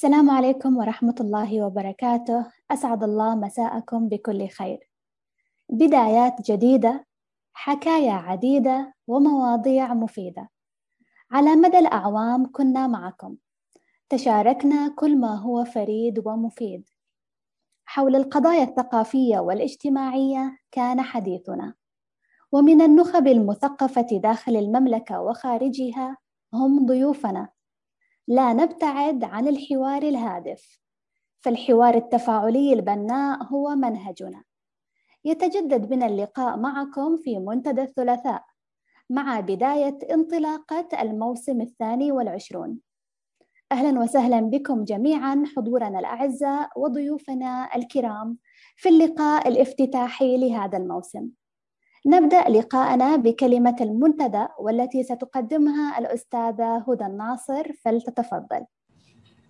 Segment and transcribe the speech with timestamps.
[0.00, 2.46] السلام عليكم ورحمة الله وبركاته.
[2.70, 4.90] أسعد الله مساءكم بكل خير.
[5.68, 7.06] بدايات جديدة
[7.52, 10.48] حكايا عديدة ومواضيع مفيدة.
[11.30, 13.36] على مدى الأعوام كنا معكم.
[14.08, 16.88] تشاركنا كل ما هو فريد ومفيد.
[17.84, 21.74] حول القضايا الثقافية والاجتماعية كان حديثنا.
[22.52, 26.16] ومن النخب المثقفة داخل المملكة وخارجها
[26.54, 27.48] هم ضيوفنا.
[28.28, 30.80] لا نبتعد عن الحوار الهادف.
[31.40, 34.44] فالحوار التفاعلي البناء هو منهجنا.
[35.24, 38.44] يتجدد بنا اللقاء معكم في منتدى الثلاثاء
[39.10, 42.78] مع بداية انطلاقة الموسم الثاني والعشرون.
[43.72, 48.38] أهلا وسهلا بكم جميعا حضورنا الأعزاء وضيوفنا الكرام
[48.76, 51.28] في اللقاء الافتتاحي لهذا الموسم.
[52.06, 58.64] نبدأ لقاءنا بكلمة المنتدى والتي ستقدمها الأستاذة هدى الناصر فلتتفضل.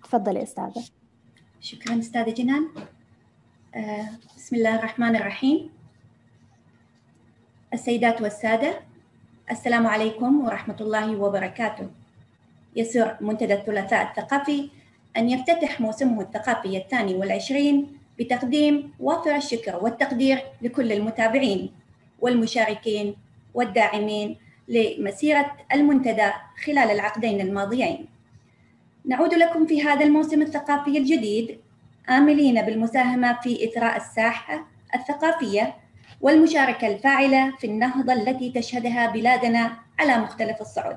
[0.04, 0.84] تفضلي أستاذة.
[1.60, 2.68] شكرا أستاذة جنان.
[3.74, 5.70] آه، بسم الله الرحمن الرحيم.
[7.72, 8.80] السيدات والسادة
[9.50, 11.88] السلام عليكم ورحمة الله وبركاته.
[12.76, 14.70] يسر منتدى الثلاثاء الثقافي
[15.16, 21.79] أن يفتتح موسمه الثقافي الثاني والعشرين بتقديم وافر الشكر والتقدير لكل المتابعين.
[22.20, 23.16] والمشاركين
[23.54, 24.36] والداعمين
[24.68, 26.30] لمسيرة المنتدى
[26.64, 28.06] خلال العقدين الماضيين
[29.04, 31.60] نعود لكم في هذا الموسم الثقافي الجديد
[32.10, 35.74] آملين بالمساهمة في إثراء الساحة الثقافية
[36.20, 40.96] والمشاركة الفاعلة في النهضة التي تشهدها بلادنا على مختلف الصعود.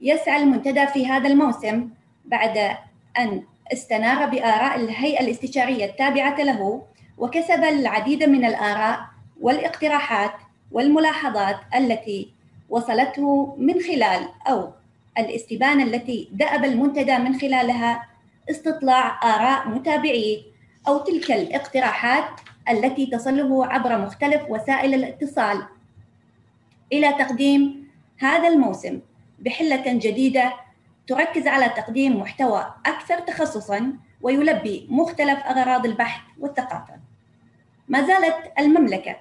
[0.00, 1.88] يسعى المنتدى في هذا الموسم
[2.24, 2.76] بعد
[3.18, 6.82] أن استنار بآراء الهيئة الاستشارية التابعة له
[7.18, 9.00] وكسب العديد من الآراء
[9.42, 10.32] والاقتراحات
[10.72, 12.32] والملاحظات التي
[12.68, 14.72] وصلته من خلال أو
[15.18, 18.08] الاستبانة التي دأب المنتدى من خلالها
[18.50, 20.42] استطلاع آراء متابعيه
[20.88, 22.24] أو تلك الاقتراحات
[22.68, 25.62] التي تصله عبر مختلف وسائل الاتصال
[26.92, 27.88] إلى تقديم
[28.18, 29.00] هذا الموسم
[29.38, 30.52] بحلة جديدة
[31.06, 33.92] تركز على تقديم محتوى أكثر تخصصاً
[34.22, 36.94] ويلبي مختلف أغراض البحث والثقافة.
[37.88, 39.16] ما زالت المملكة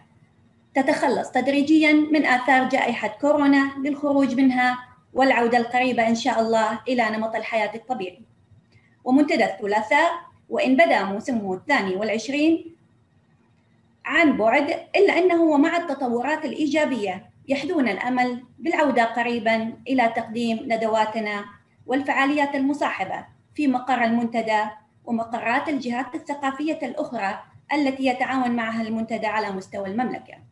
[0.73, 4.77] تتخلص تدريجياً من آثار جائحة كورونا للخروج منها
[5.13, 8.21] والعودة القريبة إن شاء الله إلى نمط الحياة الطبيعي.
[9.03, 10.11] ومنتدى الثلاثاء
[10.49, 12.75] وإن بدأ موسمه الثاني والعشرين
[14.05, 21.45] عن بعد إلا أنه ومع التطورات الإيجابية يحدون الأمل بالعودة قريبا إلى تقديم ندواتنا
[21.85, 24.63] والفعاليات المصاحبة في مقر المنتدى
[25.05, 27.43] ومقرات الجهات الثقافية الأخرى
[27.73, 30.50] التي يتعاون معها المنتدى على مستوى المملكة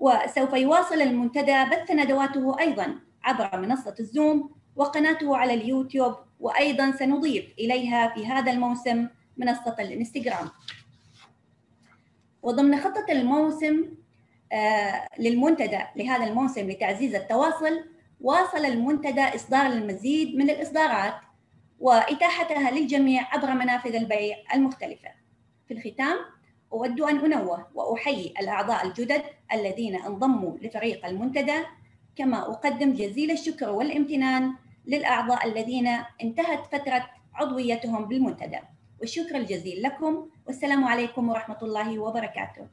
[0.00, 8.14] وسوف يواصل المنتدى بث ندواته أيضا عبر منصة الزوم وقناته على اليوتيوب وأيضا سنضيف إليها
[8.14, 10.50] في هذا الموسم منصة الانستغرام.
[12.42, 13.84] وضمن خطة الموسم
[14.52, 17.84] آه للمنتدى لهذا الموسم لتعزيز التواصل
[18.20, 21.14] واصل المنتدى إصدار المزيد من الإصدارات
[21.80, 25.08] وإتاحتها للجميع عبر منافذ البيع المختلفة.
[25.68, 26.16] في الختام
[26.72, 29.22] أود أن أنوه وأحيي الأعضاء الجدد
[29.52, 31.58] الذين انضموا لفريق المنتدى
[32.16, 34.54] كما أقدم جزيل الشكر والامتنان
[34.86, 35.86] للأعضاء الذين
[36.22, 38.58] انتهت فترة عضويتهم بالمنتدى.
[39.00, 42.66] والشكر الجزيل لكم والسلام عليكم ورحمة الله وبركاته.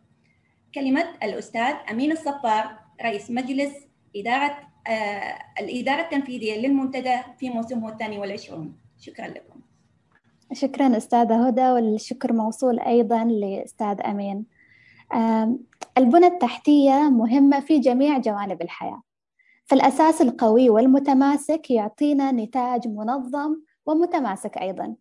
[0.75, 3.73] كلمة الأستاذ أمين الصفار رئيس مجلس
[4.15, 8.77] إدارة آه الإدارة التنفيذية للمنتدى في موسمه الثاني والعشرون.
[8.99, 9.66] شكرا لكم.
[10.53, 14.45] شكرا أستاذة هدى والشكر موصول أيضا لأستاذ أمين.
[15.97, 19.01] البنى التحتية مهمة في جميع جوانب الحياة.
[19.65, 24.95] فالأساس القوي والمتماسك يعطينا نتاج منظم ومتماسك أيضا.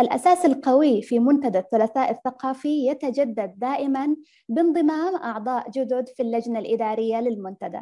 [0.00, 4.16] الأساس القوي في منتدى الثلاثاء الثقافي يتجدد دائما
[4.48, 7.80] بانضمام أعضاء جدد في اللجنة الإدارية للمنتدى.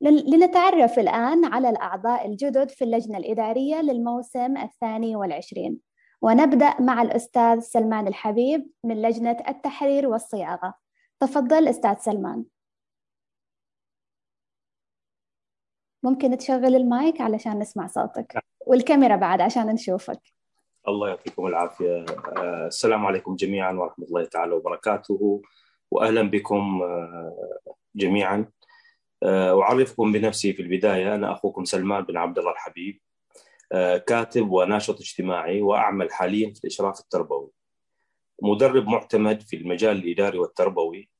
[0.00, 5.89] لنتعرف الآن على الأعضاء الجدد في اللجنة الإدارية للموسم الثاني والعشرين.
[6.22, 10.74] ونبدأ مع الأستاذ سلمان الحبيب من لجنة التحرير والصياغة.
[11.20, 12.44] تفضل أستاذ سلمان.
[16.02, 18.44] ممكن تشغل المايك علشان نسمع صوتك.
[18.66, 20.20] والكاميرا بعد عشان نشوفك.
[20.88, 22.04] الله يعطيكم العافية.
[22.66, 25.42] السلام عليكم جميعا ورحمة الله تعالى وبركاته
[25.90, 26.82] وأهلا بكم
[27.94, 28.46] جميعا.
[29.24, 33.00] أعرفكم بنفسي في البداية أنا أخوكم سلمان بن عبد الله الحبيب.
[34.06, 37.50] كاتب وناشط اجتماعي وأعمل حاليا في الإشراف التربوي.
[38.42, 41.10] مدرب معتمد في المجال الإداري والتربوي.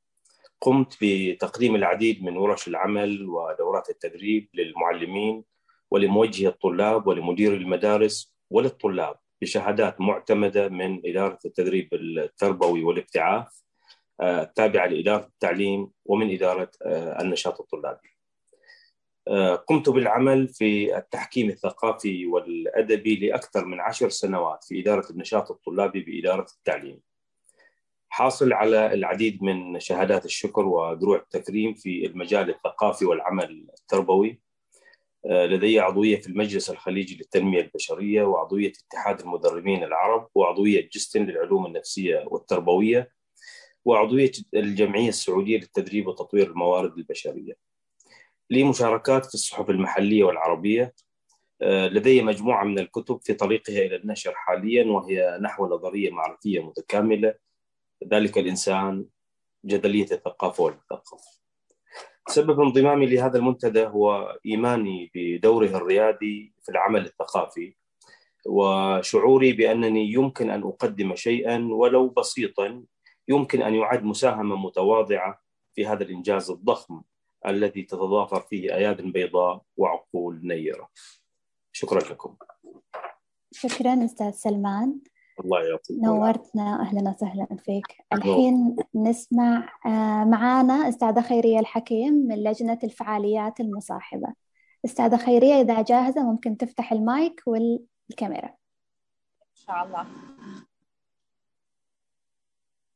[0.60, 5.44] قمت بتقديم العديد من ورش العمل ودورات التدريب للمعلمين
[5.90, 13.46] ولموجهي الطلاب ولمدير المدارس وللطلاب بشهادات معتمدة من إدارة التدريب التربوي والابتعاث
[14.22, 16.70] التابعة لإدارة التعليم ومن إدارة
[17.20, 18.08] النشاط الطلابي.
[19.66, 26.46] قمت بالعمل في التحكيم الثقافي والأدبي لأكثر من عشر سنوات في إدارة النشاط الطلابي بإدارة
[26.58, 27.00] التعليم.
[28.08, 34.40] حاصل على العديد من شهادات الشكر ودروع التكريم في المجال الثقافي والعمل التربوي.
[35.24, 42.24] لدي عضوية في المجلس الخليجي للتنمية البشرية وعضوية اتحاد المدربين العرب وعضوية جستن للعلوم النفسية
[42.26, 43.12] والتربوية
[43.84, 47.69] وعضوية الجمعية السعودية للتدريب وتطوير الموارد البشرية.
[48.50, 50.94] لي مشاركات في الصحف المحلية والعربية.
[51.62, 57.34] لدي مجموعة من الكتب في طريقها إلى النشر حاليا وهي نحو نظرية معرفية متكاملة.
[58.08, 59.06] ذلك الإنسان
[59.64, 61.16] جدلية الثقافة والثقافة
[62.28, 67.74] سبب انضمامي لهذا المنتدى هو إيماني بدوره الريادي في العمل الثقافي
[68.46, 72.84] وشعوري بأنني يمكن أن أقدم شيئا ولو بسيطا.
[73.28, 75.40] يمكن أن يعد مساهمة متواضعة
[75.74, 77.02] في هذا الإنجاز الضخم.
[77.46, 80.88] الذي تتضافر فيه أياد بيضاء وعقول نيرة.
[81.72, 82.36] شكرا لكم.
[83.52, 85.00] شكرا أستاذ سلمان.
[85.40, 86.80] الله يعطيك نورتنا.
[86.80, 87.86] أهلا وسهلا فيك.
[88.12, 89.72] الحين نسمع
[90.24, 94.34] معانا أستاذة خيرية الحكيم من لجنة الفعاليات المصاحبة.
[94.84, 98.48] أستاذة خيرية إذا جاهزة ممكن تفتح المايك والكاميرا.
[98.48, 100.06] إن شاء الله.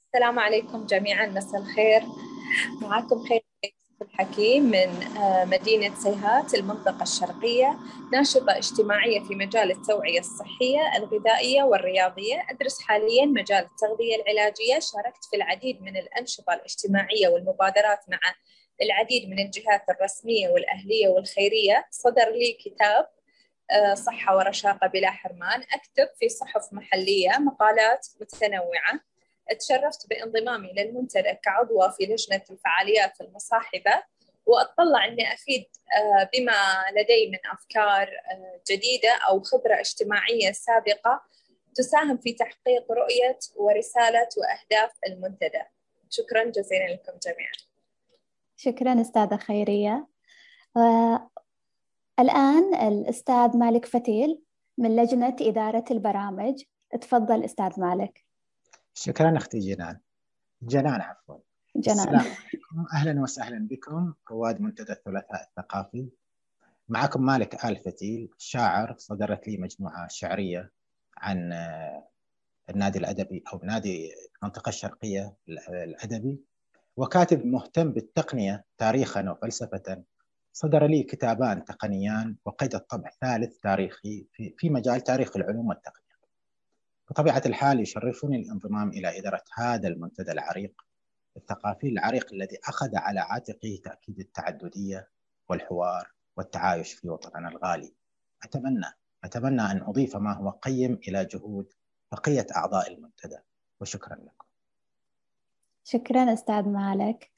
[0.07, 1.27] السلام عليكم جميعا.
[1.27, 2.03] مساء الخير.
[2.83, 3.44] معكم خير
[4.05, 4.89] الحكيم من
[5.51, 7.79] مدينة سيهات المنطقة الشرقية
[8.13, 12.47] ناشطة اجتماعية في مجال التوعية الصحية الغذائية والرياضية.
[12.51, 14.79] أدرس حاليا مجال التغذية العلاجية.
[14.79, 18.19] شاركت في العديد من الأنشطة الاجتماعية والمبادرات مع
[18.83, 21.87] العديد من الجهات الرسمية والأهلية والخيرية.
[21.91, 23.07] صدر لي كتاب
[23.95, 25.63] صحة ورشاقة بلا حرمان.
[25.73, 29.01] أكتب في صحف محلية مقالات متنوعة.
[29.61, 34.03] تشرفت بانضمامي للمنتدى كعضوة في لجنة الفعاليات المصاحبة
[34.47, 35.65] وأتطلع أني أفيد
[36.35, 38.11] بما لدي من أفكار
[38.71, 41.23] جديدة أو خبرة اجتماعية سابقة
[41.75, 45.63] تساهم في تحقيق رؤية ورسالة وأهداف المنتدى.
[46.11, 47.53] شكرا جزيلا لكم جميعا.
[48.57, 50.07] شكرا أستاذة خيرية.
[50.77, 51.31] آه
[52.21, 54.43] الآن الأستاذ مالك فتيل
[54.79, 56.63] من لجنة إدارة البرامج.
[57.01, 58.25] تفضل أستاذ مالك.
[58.95, 59.99] شكرا أختي جنان.
[60.63, 61.39] جنان عفوا.
[61.77, 62.27] جنان.
[62.93, 64.15] أهلا وسهلا بكم.
[64.31, 66.09] رواد منتدى الثلاثاء الثقافي.
[66.89, 70.71] معكم مالك آل فتيل شاعر صدرت لي مجموعة شعرية
[71.19, 71.53] عن
[72.71, 75.35] النادي الأدبي أو نادي المنطقة الشرقية
[75.69, 76.41] الأدبي.
[76.97, 80.03] وكاتب مهتم بالتقنية تاريخا وفلسفة.
[80.53, 86.04] صدر لي كتابان تقنيان وقيد الطبع ثالث تاريخي في, في مجال تاريخ العلوم والتقنية.
[87.11, 90.83] بطبيعة الحال يشرفني الانضمام إلى إدارة هذا المنتدى العريق
[91.37, 95.09] الثقافي العريق الذي أخذ على عاتقه تأكيد التعددية
[95.49, 97.95] والحوار والتعايش في وطننا الغالي.
[98.45, 98.87] أتمنى
[99.25, 101.73] أتمنى أن أضيف ما هو قيم إلى جهود
[102.13, 103.39] بقية أعضاء المنتدى
[103.81, 104.47] وشكرا لكم.
[105.85, 107.31] شكرا أستاذ مالك.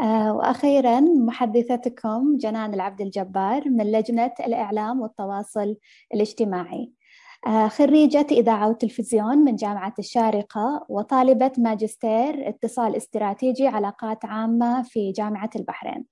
[0.00, 5.76] آه وأخيرا محدثتكم جنان العبد الجبار من لجنة الإعلام والتواصل
[6.14, 6.92] الاجتماعي.
[7.68, 16.04] خريجة إذاعة وتلفزيون من جامعة الشارقة وطالبة ماجستير اتصال استراتيجي علاقات عامة في جامعة البحرين.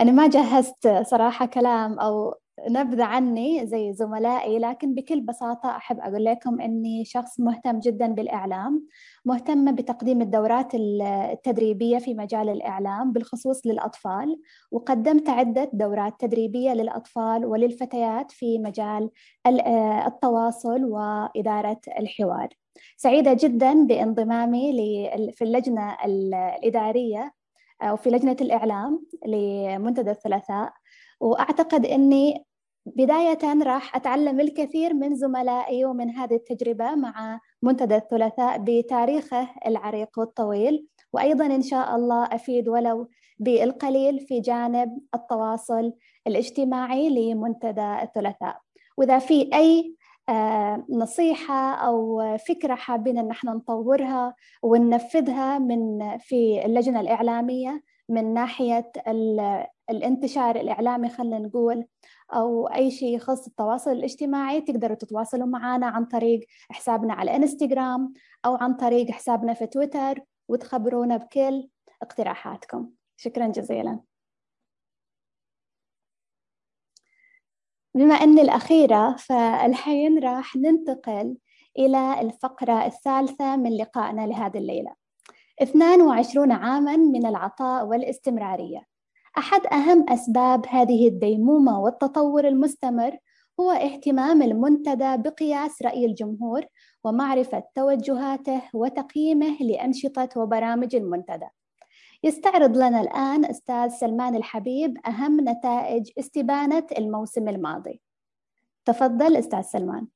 [0.00, 2.34] أنا ما جهزت صراحة كلام أو
[2.68, 8.86] نبذة عني زي زملائي لكن بكل بساطة أحب أقول لكم أني شخص مهتم جدا بالإعلام
[9.24, 14.40] مهتمة بتقديم الدورات التدريبية في مجال الإعلام بالخصوص للأطفال
[14.70, 19.10] وقدمت عدة دورات تدريبية للأطفال وللفتيات في مجال
[20.06, 22.48] التواصل وإدارة الحوار.
[22.96, 24.72] سعيدة جدا بانضمامي
[25.32, 27.32] في اللجنة الإدارية
[27.82, 30.72] أو في لجنة الإعلام لمنتدى الثلاثاء
[31.20, 32.44] وأعتقد أني
[32.86, 40.86] بداية راح أتعلم الكثير من زملائي ومن هذه التجربة مع منتدى الثلاثاء بتاريخه العريق والطويل.
[41.12, 43.08] وأيضا إن شاء الله أفيد ولو
[43.38, 45.92] بالقليل في جانب التواصل
[46.26, 48.60] الاجتماعي لمنتدى الثلاثاء.
[48.96, 49.96] وإذا في أي
[50.90, 58.92] نصيحة أو فكرة حابين أن إحنا نطورها وننفذها من في اللجنة الإعلامية من ناحية
[59.90, 61.84] الانتشار الإعلامي خلينا نقول
[62.34, 68.12] أو أي شيء يخص التواصل الاجتماعي تقدروا تتواصلوا معنا عن طريق حسابنا على الانستغرام
[68.46, 71.68] أو عن طريق حسابنا في تويتر وتخبرونا بكل
[72.02, 72.90] اقتراحاتكم.
[73.16, 74.00] شكرا جزيلا.
[77.94, 81.36] بما أني الأخيرة فالحين راح ننتقل
[81.78, 84.94] إلى الفقرة الثالثة من لقائنا لهذه الليلة.
[85.62, 88.89] 22 عاما من العطاء والاستمرارية.
[89.38, 93.18] أحد أهم أسباب هذه الديمومة والتطور المستمر
[93.60, 96.62] هو اهتمام المنتدى بقياس رأي الجمهور
[97.04, 101.46] ومعرفة توجهاته وتقييمه لأنشطة وبرامج المنتدى.
[102.22, 108.02] يستعرض لنا الآن أستاذ سلمان الحبيب أهم نتائج استبانة الموسم الماضي.
[108.84, 110.06] تفضل أستاذ سلمان.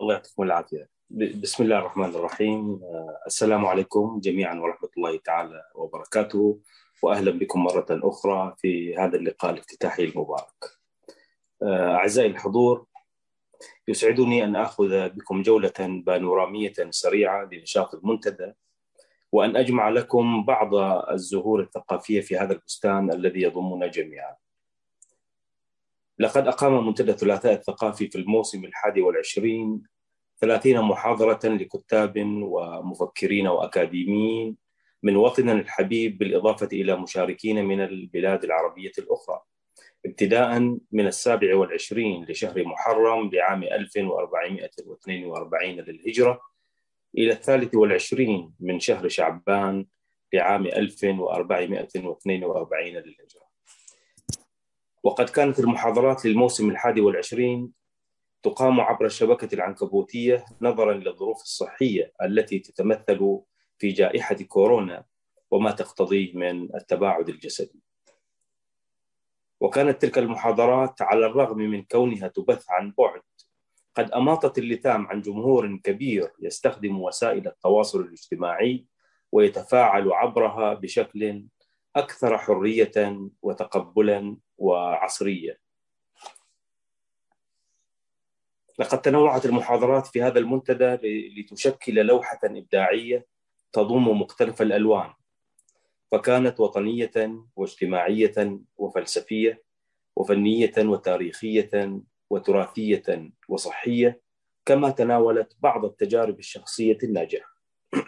[0.00, 0.99] الله يعطيكم العافية.
[1.12, 2.80] بسم الله الرحمن الرحيم
[3.26, 6.60] السلام عليكم جميعا ورحمة الله تعالى وبركاته
[7.02, 10.64] واهلا بكم مرة أخرى في هذا اللقاء الافتتاحي المبارك.
[11.62, 12.86] أعزائي الحضور
[13.88, 18.52] يسعدني أن آخذ بكم جولة بانورامية سريعة لنشاط المنتدى
[19.32, 20.74] وأن أجمع لكم بعض
[21.10, 24.36] الزهور الثقافية في هذا البستان الذي يضمنا جميعا.
[26.18, 29.82] لقد أقام منتدى الثلاثاء الثقافي في الموسم الحادي والعشرين
[30.40, 34.56] ثلاثين محاضرة لكتاب ومفكرين وأكاديميين
[35.02, 39.40] من وطننا الحبيب بالإضافة إلى مشاركين من البلاد العربية الأخرى.
[40.06, 40.58] ابتداء
[40.92, 46.40] من السابع والعشرين لشهر محرم لعام 1442 للهجرة
[47.18, 49.86] إلى الثالث والعشرين من شهر شعبان
[50.32, 53.50] لعام 1442 للهجرة.
[55.02, 57.79] وقد كانت المحاضرات للموسم الحادي والعشرين
[58.42, 63.40] تقام عبر الشبكة العنكبوتية نظرا للظروف الصحية التي تتمثل
[63.78, 65.04] في جائحة كورونا
[65.50, 67.80] وما تقتضيه من التباعد الجسدي.
[69.60, 73.20] وكانت تلك المحاضرات على الرغم من كونها تبث عن بعد
[73.94, 78.86] قد أماطت اللثام عن جمهور كبير يستخدم وسائل التواصل الاجتماعي
[79.32, 81.44] ويتفاعل عبرها بشكل
[81.96, 85.59] أكثر حرية وتقبلا وعصرية
[88.80, 90.98] لقد تنوعت المحاضرات في هذا المنتدى
[91.40, 93.26] لتشكل لوحة إبداعية
[93.72, 95.12] تضم مختلف الألوان
[96.12, 99.62] فكانت وطنية واجتماعية وفلسفية
[100.16, 104.20] وفنية وتاريخية وتراثية وصحية
[104.66, 107.54] كما تناولت بعض التجارب الشخصية الناجحة.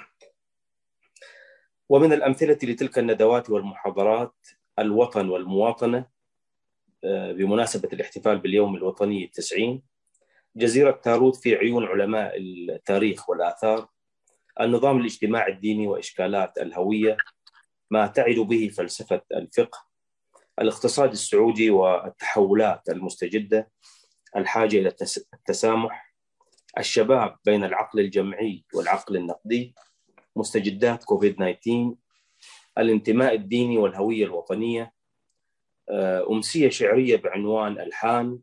[1.88, 4.34] ومن الأمثلة لتلك الندوات والمحاضرات
[4.78, 6.06] الوطن والمواطنة
[7.04, 9.91] آه، بمناسبة الاحتفال باليوم الوطني التسعين
[10.56, 13.88] جزيرة تاروت في عيون علماء التاريخ والآثار
[14.60, 17.16] النظام الاجتماعي الديني وإشكالات الهوية
[17.90, 19.86] ما تعد به فلسفة الفقه
[20.58, 23.70] الاقتصاد السعودي والتحولات المستجدة
[24.36, 24.92] الحاجة إلى
[25.34, 26.14] التسامح
[26.78, 29.74] الشباب بين العقل الجمعي والعقل النقدي
[30.36, 31.94] مستجدات كوفيد 19
[32.78, 34.92] الانتماء الديني والهوية الوطنية
[35.90, 38.38] آه، أمسية شعرية بعنوان ألحان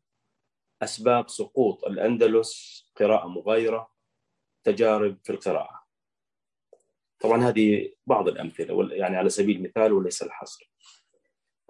[0.81, 3.91] أسباب سقوط الأندلس قراءة مغايرة
[4.63, 5.79] تجارب في القراءة
[7.19, 10.71] طبعا هذه بعض الأمثلة يعني على سبيل المثال وليس الحصر.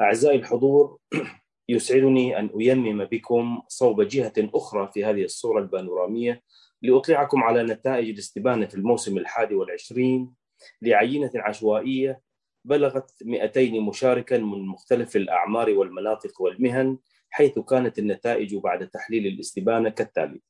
[0.01, 0.99] أعزائي الحضور
[1.69, 6.43] يسعدني أن أيمم بكم صوب جهة أخرى في هذه الصورة البانورامية
[6.81, 10.33] لأطلعكم على نتائج الاستبانة في الموسم الحادي والعشرين
[10.81, 12.21] لعينة عشوائية
[12.65, 16.97] بلغت 200 مشاركا من مختلف الأعمار والمناطق والمهن
[17.29, 20.41] حيث كانت النتائج بعد تحليل الاستبانة كالتالي: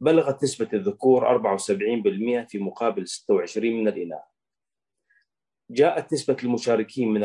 [0.00, 4.24] بلغت نسبة الذكور 74% في مقابل 26 من الإناث
[5.70, 7.24] جاءت نسبة المشاركين من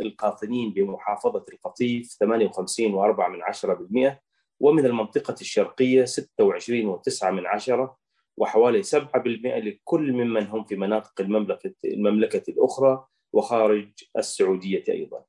[0.00, 4.16] القاطنين بمحافظة القطيف 58.4%
[4.60, 7.96] ومن المنطقة الشرقية 26.9 من عشرة
[8.36, 15.24] وحوالي 7% لكل ممن هم في مناطق المملكة, المملكة الأخرى وخارج السعودية أيضا.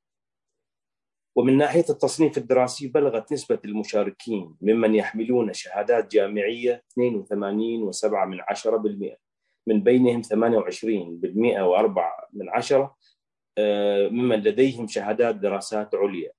[1.40, 7.04] ومن ناحية التصنيف الدراسي بلغت نسبة المشاركين ممن يحملون شهادات جامعية 82.7
[9.68, 12.00] من بينهم 28% و4
[12.34, 12.96] من عشرة
[13.58, 16.32] آه، ممن لديهم شهادات دراسات عليا.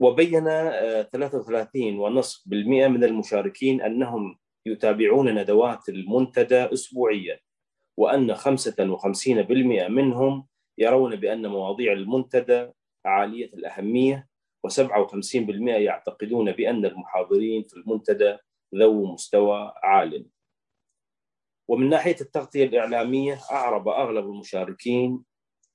[0.00, 7.40] وبين 33 آه، ونصف بالمئة من المشاركين أنهم يتابعون ندوات المنتدى أسبوعيا
[7.96, 10.46] وأن 55% منهم
[10.78, 12.70] يرون بأن مواضيع المنتدى
[13.06, 14.28] عالية الأهمية
[14.66, 18.36] و57% يعتقدون بأن المحاضرين في المنتدى
[18.74, 20.26] ذو مستوى عال
[21.68, 25.24] ومن ناحية التغطية الإعلامية أعرب أغلب المشاركين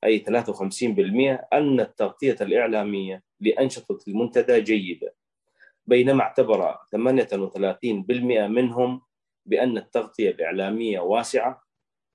[0.04, 5.16] أي 53% أن التغطية الإعلامية لأنشطة المنتدى جيدة
[5.86, 6.78] بينما اعتبر 38%
[8.48, 9.02] منهم
[9.46, 11.64] بأن التغطية الإعلامية واسعة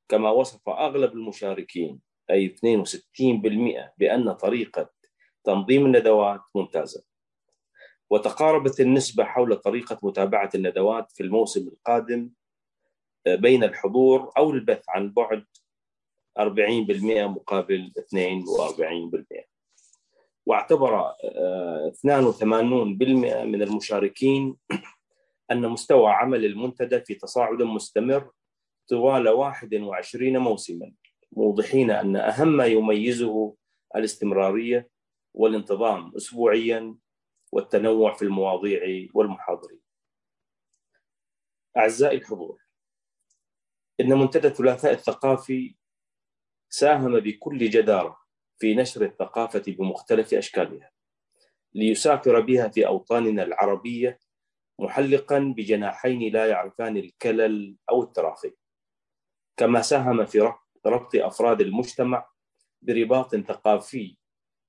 [0.09, 4.90] كما وصف أغلب المشاركين أي 62% بأن طريقة
[5.44, 7.04] تنظيم الندوات ممتازة.
[8.10, 12.30] وتقاربت النسبة حول طريقة متابعة الندوات في الموسم القادم
[13.26, 15.44] بين الحضور أو البث عن بعد
[16.38, 16.42] 40%
[17.26, 17.92] مقابل
[19.36, 19.44] 42%
[20.46, 21.12] واعتبر
[22.04, 22.44] 82%
[23.44, 24.56] من المشاركين
[25.52, 28.30] أن مستوى عمل المنتدى في تصاعد مستمر
[28.88, 30.92] طوال 21 موسما
[31.32, 33.54] موضحين أن أهم ما يميزه
[33.96, 34.88] الاستمرارية
[35.34, 36.96] والانتظام أسبوعيا
[37.52, 39.80] والتنوع في المواضيع والمحاضرين.
[41.76, 42.62] أعزائي الحضور
[44.00, 45.74] إن منتدى الثلاثاء الثقافي
[46.68, 48.24] ساهم بكل جدارة
[48.58, 50.90] في نشر الثقافة بمختلف أشكالها
[51.74, 54.20] ليسافر بها في أوطاننا العربية
[54.78, 58.52] محلقا بجناحين لا يعرفان الكلل أو التراخي
[59.56, 60.52] كما ساهم في
[60.86, 62.28] ربط أفراد المجتمع
[62.82, 64.16] برباط ثقافي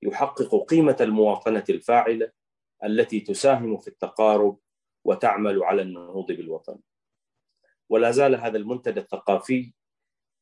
[0.02, 2.32] يحقق قيمة المواطنة الفاعلة
[2.84, 4.60] التي تساهم في التقارب
[5.06, 6.80] وتعمل على النهوض بالوطن.
[7.90, 9.74] ولا زال هذا المنتدى الثقافي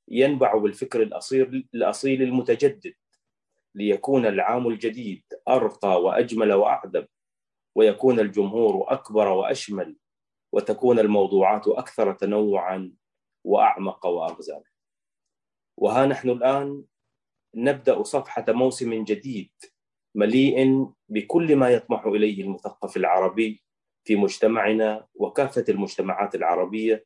[0.08, 2.94] ينبع بالفكر الأصيل, الأصيل المتجدد
[3.76, 7.08] ليكون العام الجديد أرقى وأجمل وأعذب
[7.76, 9.96] ويكون الجمهور أكبر وأشمل
[10.52, 12.94] وتكون الموضوعات أكثر تنوعا
[13.44, 14.64] وأعمق وأغزال
[15.78, 16.84] وها نحن الآن
[17.56, 19.52] نبدأ صفحة موسم جديد
[20.16, 23.64] مليء بكل ما يطمح إليه المثقف العربي
[24.04, 27.06] في مجتمعنا وكافة المجتمعات العربية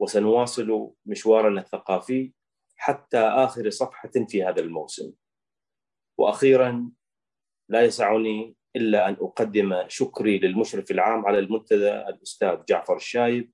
[0.00, 2.32] وسنواصل مشوارنا الثقافي
[2.76, 5.12] حتى آخر صفحة في هذا الموسم.
[6.18, 6.90] وأخيرا
[7.68, 13.52] لا يسعني إلا أن أقدم شكري للمشرف العام على المنتدى الأستاذ جعفر الشايب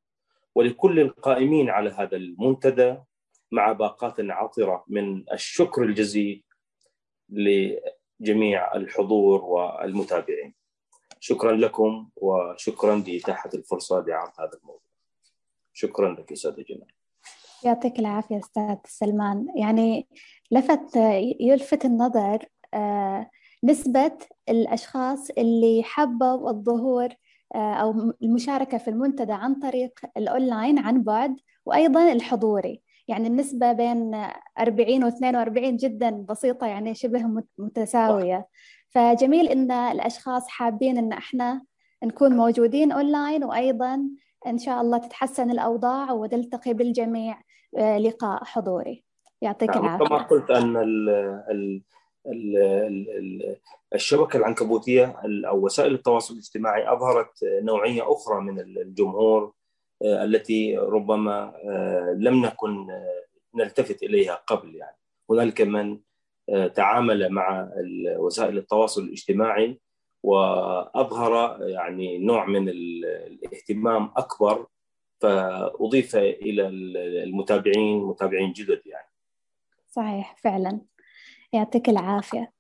[0.55, 2.97] ولكل القائمين على هذا المنتدى
[3.53, 6.45] مع باقات عطرة من الشكر الجزيل
[7.29, 10.55] لجميع الحضور والمتابعين.
[11.21, 14.91] شكرا لكم وشكرا لإتاحة الفرصة لعرض هذا الموضوع.
[15.73, 16.93] شكرا لك أستاذ جمال
[17.65, 19.47] يعطيك العافية أستاذ سلمان.
[19.57, 20.09] يعني
[20.51, 20.97] لفت
[21.41, 22.39] يلفت النظر
[22.75, 23.31] آه،
[23.65, 27.09] نسبة الأشخاص اللي حبوا الظهور
[27.55, 31.37] آه، أو المشاركة في المنتدى عن طريق الأونلاين عن بعد
[31.67, 32.83] وأيضا الحضوري.
[33.11, 34.15] يعني النسبة بين
[34.61, 38.49] 40 و 42 جدا بسيطة يعني شبه متساوية.
[38.91, 41.63] فجميل إن الأشخاص حابين إن إحنا
[42.05, 44.03] نكون موجودين أونلاين وأيضا
[44.47, 47.41] إن شاء الله تتحسن الأوضاع ونلتقي بالجميع
[47.79, 49.05] آه، لقاء حضوري.
[49.43, 50.05] يعطيك نعم، العافية.
[50.05, 51.09] كما قلت أن ال
[52.27, 53.57] ال
[53.95, 59.53] الشبكة العنكبوتية أو وسائل التواصل الاجتماعي أظهرت نوعية أخرى من الجمهور.
[60.03, 64.97] التي ربما آه، لم نكن آه، نلتفت إليها قبل يعني.
[65.31, 65.99] هنالك من
[66.75, 67.71] تعامل مع
[68.17, 69.81] وسائل التواصل الاجتماعي
[70.23, 74.67] واظهر يعني نوع من الاهتمام أكبر
[75.21, 76.67] فأضيف إلى
[77.25, 79.09] المتابعين متابعين جدد يعني.
[79.91, 80.81] صحيح فعلا.
[81.53, 82.53] يعطيك العافية.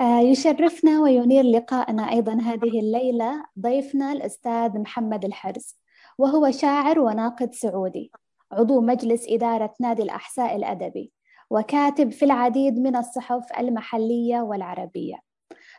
[0.00, 3.44] آه، يشرفنا وينير لقاءنا أيضا هذه الليلة.
[3.58, 5.81] ضيفنا الأستاذ محمد الحرز.
[6.18, 8.12] وهو شاعر وناقد سعودي
[8.52, 11.12] عضو مجلس إدارة نادي الأحساء الأدبي
[11.50, 15.16] وكاتب في العديد من الصحف المحلية والعربية.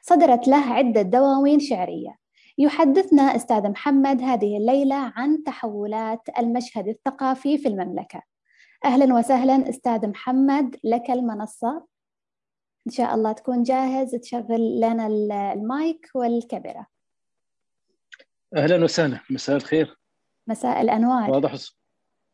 [0.02, 2.16] صدرت له عدة دواوين شعرية.
[2.58, 8.22] يحدثنا أستاذ محمد هذه الليلة عن تحولات المشهد الثقافي في المملكة.
[8.86, 11.86] أهلا وسهلا أستاذ محمد لك المنصة.
[12.88, 15.08] إن شاء الله تكون جاهز تشغل لنا
[15.54, 16.86] المايك والكاميرا.
[18.56, 19.20] أهلا وسهلا.
[19.30, 20.03] مساء الخير.
[20.48, 21.32] مساء الأنوار.
[21.32, 21.56] واضح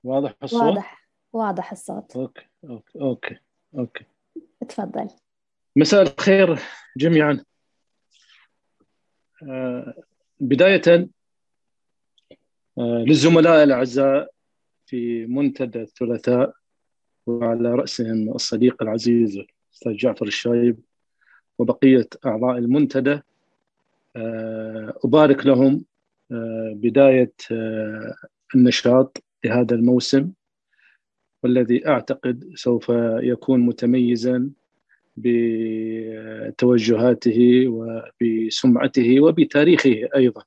[0.04, 1.10] واضح الصوت؟ واضح.
[1.34, 2.16] واضح الصوت.
[2.16, 3.38] okay okay okay,
[3.78, 4.06] okay.
[4.70, 5.08] تفضل.
[5.76, 6.60] مساء الخير
[6.98, 7.44] جميعا.
[9.50, 9.94] آه،
[10.40, 11.10] بداية
[12.78, 14.32] آه، للزملاء الأعزاء
[14.86, 16.54] في منتدى الثلاثاء
[17.28, 20.80] وعلى رأسهم الصديق العزيز الأستاذ جعفر الشايب
[21.60, 23.22] وبقية أعضاء المنتدى.
[24.16, 25.86] آه، أبارك لهم
[26.74, 28.16] بداية آه،
[28.56, 30.32] النشاط لهذا الموسم
[31.44, 32.92] والذي أعتقد سوف
[33.24, 34.50] يكون متميزا
[36.48, 37.38] بتوجهاته
[37.68, 40.44] وبسمعته وبتاريخه أيضا.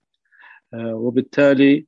[0.74, 1.86] وبالتالي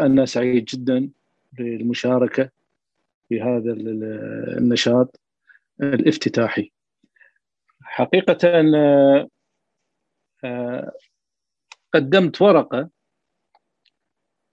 [0.00, 1.10] أنا سعيد جدا
[1.52, 2.50] بالمشاركة
[3.28, 5.20] في هذا النشاط
[5.82, 6.72] الافتتاحي.
[7.82, 9.28] حقيقة آه،
[10.44, 10.92] آه،
[11.94, 12.90] قدمت ورقة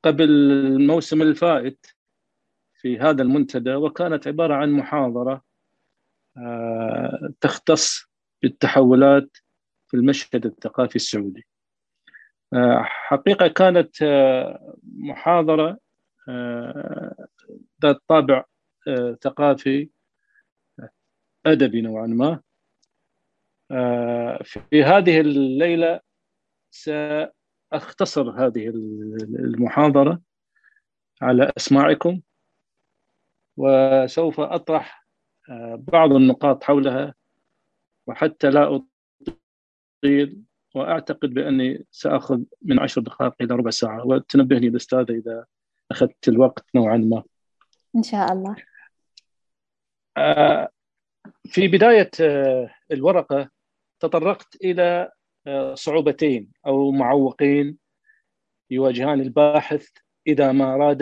[0.04, 1.86] قبل الموسم الفائت
[2.74, 5.44] في هذا المنتدى وكانت عبارة عن محاضرة
[7.42, 8.10] تختص
[8.42, 9.38] بالتحولات
[9.88, 11.48] في المشهد الثقافي السعودي.
[12.82, 13.96] حقيقة كانت
[14.84, 15.78] محاضرة
[17.82, 18.46] ذات طابع
[19.24, 19.90] ثقافي
[21.46, 22.42] أدبي نوعا ما.
[24.44, 26.00] في هذه الليلة
[26.72, 28.68] سأختصر هذه
[29.40, 30.22] المحاضرة
[31.22, 32.22] على أسماعكم
[33.58, 35.08] وسوف أطرح
[35.78, 37.14] بعض النقاط حولها
[38.08, 38.82] وحتى لا
[40.04, 40.44] أطيل
[40.76, 44.08] وأعتقد بأني سأخذ من عشر دقائق إلى ربع ساعة.
[44.08, 45.46] وتنبهني الأستاذة إذا
[45.92, 47.24] أخذت الوقت نوعا ما.
[47.96, 48.56] إن شاء الله.
[51.46, 52.12] في بداية
[52.92, 53.50] الورقة
[54.00, 55.12] تطرقت إلى
[55.74, 57.78] صعوبتين أو معوقين
[58.70, 59.88] يواجهان الباحث
[60.28, 61.02] إذا ما أراد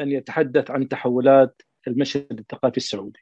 [0.00, 3.20] أن يتحدث عن تحولات المشهد الثقافي السعودي.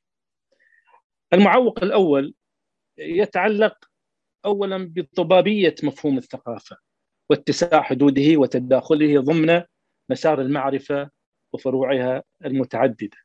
[1.33, 2.35] المعوق الأول
[2.99, 3.91] يتعلق
[4.45, 6.77] أولا بضبابية مفهوم الثقافة
[7.31, 9.63] واتساع حدوده وتداخله ضمن
[10.11, 11.11] مسار المعرفة
[11.53, 13.17] وفروعها المتعددة.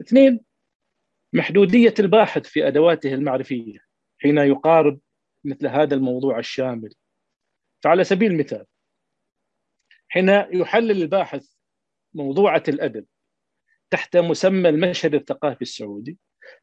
[0.00, 0.40] اثنين
[1.32, 3.78] محدودية الباحث في أدواته المعرفية
[4.18, 5.00] حين يقارب
[5.44, 6.94] مثل هذا الموضوع الشامل.
[7.80, 8.66] فعلى سبيل المثال
[10.08, 11.46] حين يحلل الباحث
[12.14, 13.06] موضوعة الأدب
[13.90, 16.18] تحت مسمى المشهد الثقافي السعودي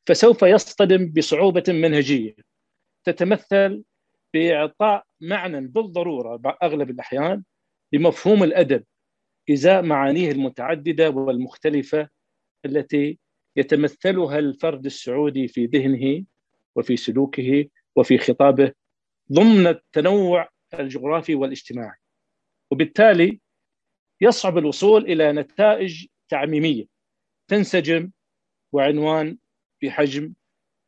[0.06, 2.36] فسوف يصطدم بصعوبة منهجية
[3.04, 3.84] تتمثل
[4.34, 7.44] بإعطاء معنى بالضرورة أغلب الأحيان
[7.94, 8.84] لمفهوم الأدب
[9.52, 12.10] إزاء معانيه المتعددة والمختلفة
[12.66, 13.20] التي
[13.56, 16.26] يتمثلها الفرد السعودي في ذهنه
[16.76, 18.74] وفي سلوكه وفي خطابه
[19.32, 21.98] ضمن التنوع الجغرافي والاجتماعي
[22.72, 23.40] وبالتالي
[24.22, 26.86] يصعب الوصول إلى نتائج تعميمية
[27.48, 28.12] تنسجم
[28.72, 29.38] وعنوان
[29.82, 30.34] بحجم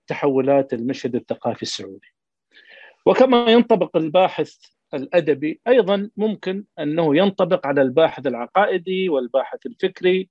[0.08, 2.08] تحولات المشهد الثقافي السعودي.
[3.06, 4.56] وكما ينطبق الباحث
[4.94, 10.30] الأدبي أيضا ممكن أنه ينطبق على الباحث العقائدي والباحث الفكري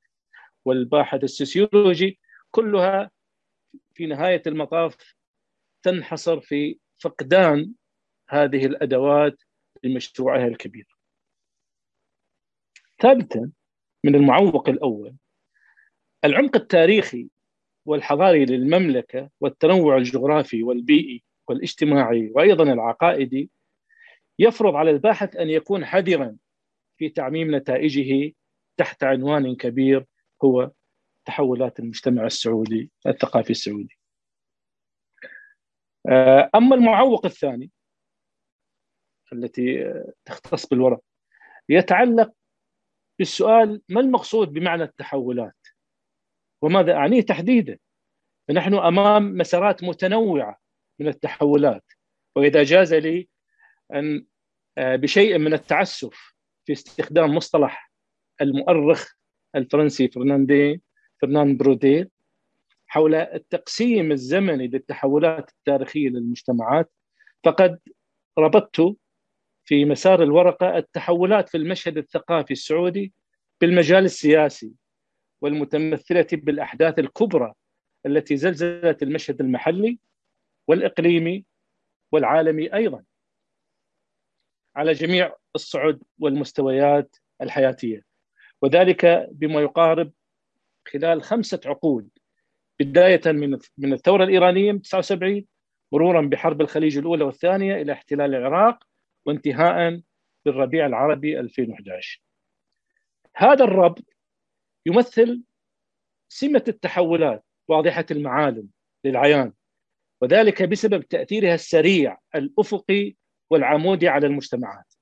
[0.65, 2.19] والباحث السوسيولوجي
[2.51, 3.11] كلها
[3.95, 4.97] في نهاية المطاف
[5.83, 7.73] تنحصر في فقدان
[8.29, 9.43] هذه الأدوات
[9.85, 10.99] لمشروعها الكبير.
[13.01, 13.51] ثالثا
[14.05, 15.15] من المعوق الأول
[16.25, 17.29] العمق التاريخي
[17.87, 23.51] والحضاري للمملكة والتنوع الجغرافي والبيئي والاجتماعي وأيضا العقائدي
[24.39, 26.37] يفرض على الباحث أن يكون حذرا
[26.99, 28.33] في تعميم نتائجه
[28.77, 30.07] تحت عنوان كبير
[30.45, 30.71] هو
[31.25, 33.98] تحولات المجتمع السعودي الثقافي السعودي.
[36.55, 37.71] أما المعوق الثاني
[39.33, 39.95] التي
[40.25, 41.01] تختص بالورق
[41.69, 42.33] يتعلق
[43.19, 45.57] بالسؤال ما المقصود بمعنى التحولات؟
[46.63, 47.79] وماذا أعنيه تحديدا؟
[48.49, 50.59] فنحن أمام مسارات متنوعة
[50.99, 51.85] من التحولات
[52.37, 53.29] وإذا جاز لي
[53.95, 54.27] أن
[54.79, 57.93] بشيء من التعسف في استخدام مصطلح
[58.41, 59.13] المؤرخ
[59.55, 60.83] الفرنسي فرناندي
[61.23, 62.11] فرنان بروديل
[62.89, 66.93] حول التقسيم الزمني للتحولات التاريخية للمجتمعات
[67.45, 67.79] فقد
[68.39, 68.97] ربطت
[69.65, 73.13] في مسار الورقة التحولات في المشهد الثقافي السعودي
[73.61, 74.73] بالمجال السياسي
[75.41, 77.53] والمتمثلة بالأحداث الكبرى
[78.07, 79.99] التي زلزلت المشهد المحلي
[80.69, 81.45] والإقليمي
[82.13, 83.05] والعالمي أيضا
[84.77, 88.03] على جميع الصعد والمستويات الحياتية.
[88.63, 90.13] وذلك بما يقارب
[90.93, 92.09] خلال خمسة عقود
[92.81, 95.45] بداية من من الثورة الإيرانية من 79
[95.93, 98.85] مرورا بحرب الخليج الأولى والثانية إلى احتلال العراق
[99.27, 100.01] وانتهاء
[100.45, 102.23] بالربيع العربي 2011
[103.37, 104.05] هذا الربط
[104.87, 105.43] يمثل
[106.29, 108.69] سمة التحولات واضحة المعالم
[109.05, 109.53] للعيان
[110.21, 113.15] وذلك بسبب تأثيرها السريع الأفقي
[113.51, 114.95] والعمودي على المجتمعات.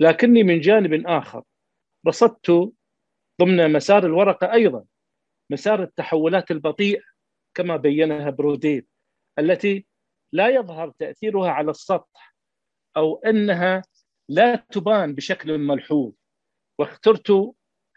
[0.00, 1.42] لكني من جانب آخر
[2.06, 2.72] رصدت
[3.40, 4.84] ضمن مسار الورقة أيضا
[5.54, 7.02] مسار التحولات البطيئة
[7.56, 8.86] كما بينها بروديل
[9.38, 9.86] التي
[10.32, 12.34] لا يظهر تأثيرها على السطح
[12.96, 13.82] أو أنها
[14.28, 16.12] لا تبان بشكل ملحوظ.
[16.78, 17.30] واخترت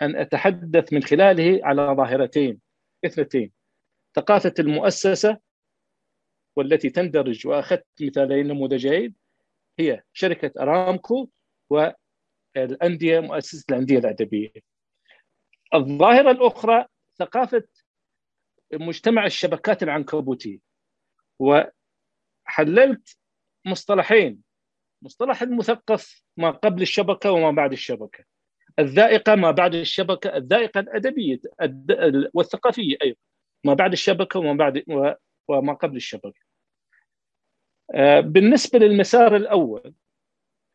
[0.02, 2.62] أن أتحدث من خلاله على ظاهرتين
[3.06, 3.52] اثنتين
[4.16, 5.38] ثقافة المؤسسة
[6.56, 9.16] والتي تندرج وأخذت مثالين نموذجين
[9.80, 11.30] هي شركة أرامكو
[11.70, 14.54] والأندية مؤسسة الأندية الأدبية.
[15.74, 16.86] الظاهرة الأخرى
[17.20, 17.68] ثقافة
[18.74, 20.60] مجتمع الشبكات العنكبوتية.
[21.40, 23.18] وحللت
[23.66, 24.44] مصطلحين.
[25.02, 28.24] مصطلح المثقف ما قبل الشبكة وما بعد الشبكة.
[28.80, 30.38] الذائقة ما بعد الشبكة.
[30.38, 31.40] الذائقة الأدبية
[32.34, 33.18] والثقافية أيضا.
[33.64, 34.84] ما بعد الشبكة وما بعد
[35.48, 36.34] وما قبل الشبق
[37.94, 39.94] آه، بالنسبة للمسار الأول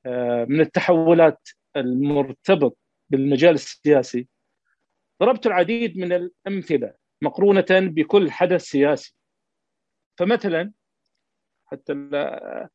[0.07, 2.79] آه، من التحولات المرتبط
[3.11, 4.29] بالمجال السياسي
[5.23, 9.15] ضربت العديد من الأمثلة مقرونة بكل حدث سياسي.
[10.19, 10.73] فمثلا
[11.67, 12.69] حتى لا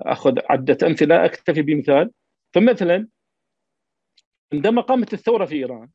[0.00, 2.12] أخذ عدة أمثلة أكتفي بمثال.
[2.54, 3.08] فمثلا
[4.52, 5.90] عندما قامت الثورة في إيران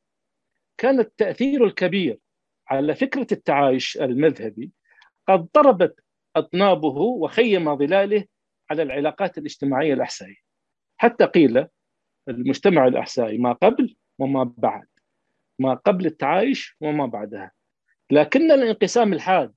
[0.78, 2.20] كان التأثير الكبير
[2.68, 4.72] على فكرة التعايش المذهبي
[5.28, 6.00] قد ضربت
[6.36, 8.26] أطنابه وخيم ظلاله
[8.70, 10.42] على العلاقات الاجتماعية الأحسائية.
[10.98, 11.68] حتى قيل
[12.28, 14.91] المجتمع الأحسائي ما قبل وما بعد.
[15.62, 17.52] ما قبل التعايش وما بعدها.
[18.12, 19.54] لكن الانقسام الحاد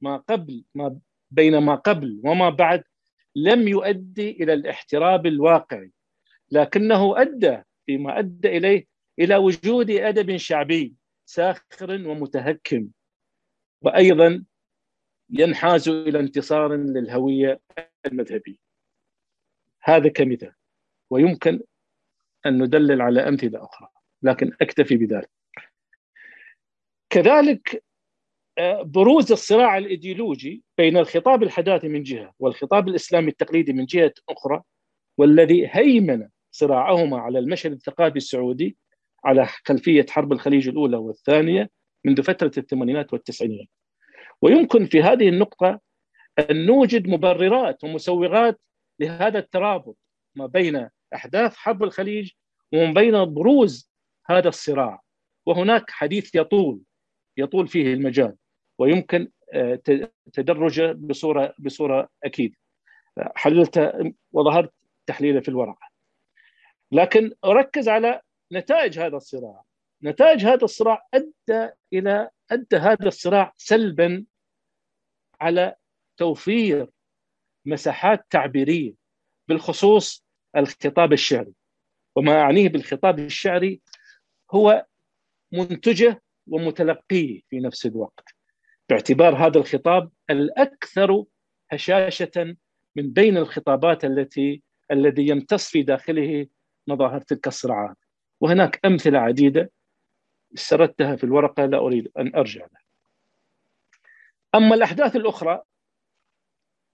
[0.00, 0.98] ما قبل ما
[1.30, 2.84] بين ما قبل وما بعد
[3.36, 5.92] لم يؤدي إلى الاحتراب الواقعي
[6.50, 8.86] لكنه أدى فيما أدى إليه
[9.18, 12.88] إلى وجود أدب شعبي ساخر ومتهكم
[13.82, 14.44] وأيضا
[15.30, 17.60] ينحاز إلى انتصار للهوية
[18.06, 18.56] المذهبية.
[19.82, 20.52] هذا كمثال
[21.10, 21.60] ويمكن
[22.46, 23.97] أن ندلل على أمثلة أخرى.
[24.22, 25.30] لكن أكتفي بذلك
[27.10, 27.84] كذلك
[28.58, 34.62] آه، بروز الصراع الإيديولوجي بين الخطاب الحداثي من جهة والخطاب الإسلامي التقليدي من جهة أخرى
[35.18, 38.76] والذي هيمن صراعهما على المشهد الثقافي السعودي
[39.24, 41.70] على خلفية حرب الخليج الأولى والثانية
[42.04, 43.68] منذ فترة الثمانينات والتسعينيات.
[44.42, 45.80] ويمكن في هذه النقطة
[46.38, 48.60] أن نوجد مبررات ومسوغات
[49.00, 49.96] لهذا الترابط
[50.34, 52.30] ما بين أحداث حرب الخليج
[52.72, 53.87] وما بين بروز
[54.30, 55.02] هذا الصراع.
[55.46, 56.80] وهناك حديث يطول
[57.36, 58.36] يطول فيه المجال
[58.78, 59.80] ويمكن آه،
[60.32, 62.56] تدرجه بصورة بصورة أكيد.
[63.36, 63.92] حللت
[64.32, 64.72] وظهرت
[65.06, 65.88] تحليله في الورقة.
[66.92, 68.20] لكن أركز على
[68.52, 69.62] نتائج هذا الصراع.
[70.02, 74.24] نتائج هذا الصراع أدى إلى أدى هذا الصراع سلبا
[75.40, 75.74] على
[76.16, 76.90] توفير
[77.66, 78.94] مساحات تعبيرية
[79.48, 80.24] بالخصوص
[80.56, 81.52] الخطاب الشعري.
[82.16, 83.80] وما أعنيه بالخطاب الشعري
[84.50, 84.86] هو
[85.52, 88.34] منتجه ومتلقيه في نفس الوقت
[88.88, 91.24] باعتبار هذا الخطاب الأكثر
[91.70, 92.56] هشاشة
[92.96, 96.46] من بين الخطابات التي الذي يمتص في داخله
[96.86, 97.96] مظاهر تلك الصراعات
[98.40, 99.70] وهناك أمثلة عديدة
[100.54, 102.82] سردتها في الورقة لا أريد أن أرجع لها.
[104.54, 105.62] أما الأحداث الأخرى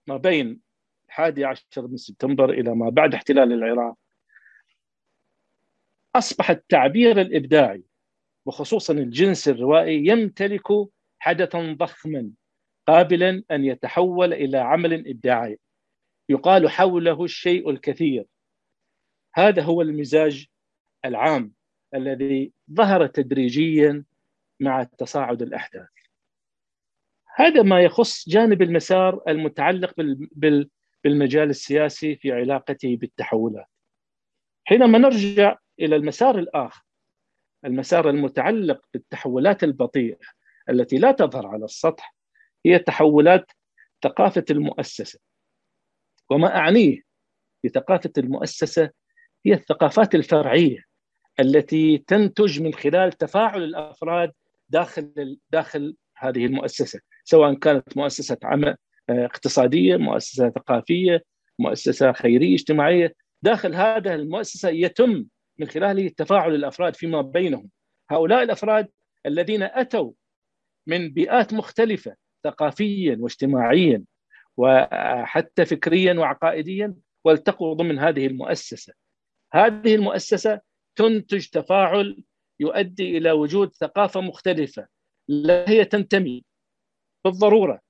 [0.06, 0.60] ما بين
[1.06, 3.94] الحادي عشر من سبتمبر إلى ما بعد احتلال العراق
[6.16, 7.82] أصبح التعبير الإبداعي
[8.46, 10.66] وخصوصا الجنس الروائي يمتلك
[11.18, 12.30] حدثا ضخما
[12.86, 15.58] قابلا أن يتحول إلى عمل إبداعي
[16.28, 18.26] يقال حوله الشيء الكثير.
[19.34, 20.46] هذا هو المزاج
[21.04, 21.52] العام
[21.94, 24.04] الذي ظهر تدريجيا
[24.60, 25.88] مع تصاعد الأحداث.
[27.36, 29.94] هذا ما يخص جانب المسار المتعلق
[31.04, 33.66] بالمجال السياسي في علاقته بالتحولات.
[34.64, 36.82] حينما نرجع إلى المسار الآخر
[37.64, 40.18] المسار المتعلق بالتحولات البطيئة
[40.70, 42.14] التي لا تظهر على السطح
[42.66, 43.52] هي تحولات
[44.02, 45.18] ثقافة المؤسسة.
[46.30, 47.00] وما أعنيه
[47.64, 48.90] بثقافة المؤسسة
[49.46, 50.84] هي الثقافات الفرعية
[51.40, 54.32] التي تنتج من خلال تفاعل الأفراد
[54.68, 58.76] داخل داخل هذه المؤسسة سواء كانت مؤسسة عمل
[59.10, 61.24] آه، اقتصادية، مؤسسة ثقافية،
[61.58, 65.24] مؤسسة خيرية اجتماعية، داخل هذا المؤسسة يتم
[65.58, 67.70] من خلاله تفاعل الأفراد فيما بينهم.
[68.10, 68.88] هؤلاء الأفراد
[69.26, 70.12] الذين أتوا
[70.86, 74.04] من بيئات مختلفة ثقافيا واجتماعيا
[74.56, 78.92] وحتى فكريا وعقائديا والتقوا ضمن هذه المؤسسة.
[79.52, 80.60] هذه المؤسسة
[80.96, 82.24] تنتج تفاعل
[82.60, 84.86] يؤدي إلى وجود ثقافة مختلفة
[85.28, 86.44] لا هي تنتمي
[87.24, 87.80] بالضرورة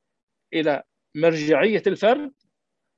[0.55, 0.83] إلى
[1.16, 2.33] مرجعية الفرد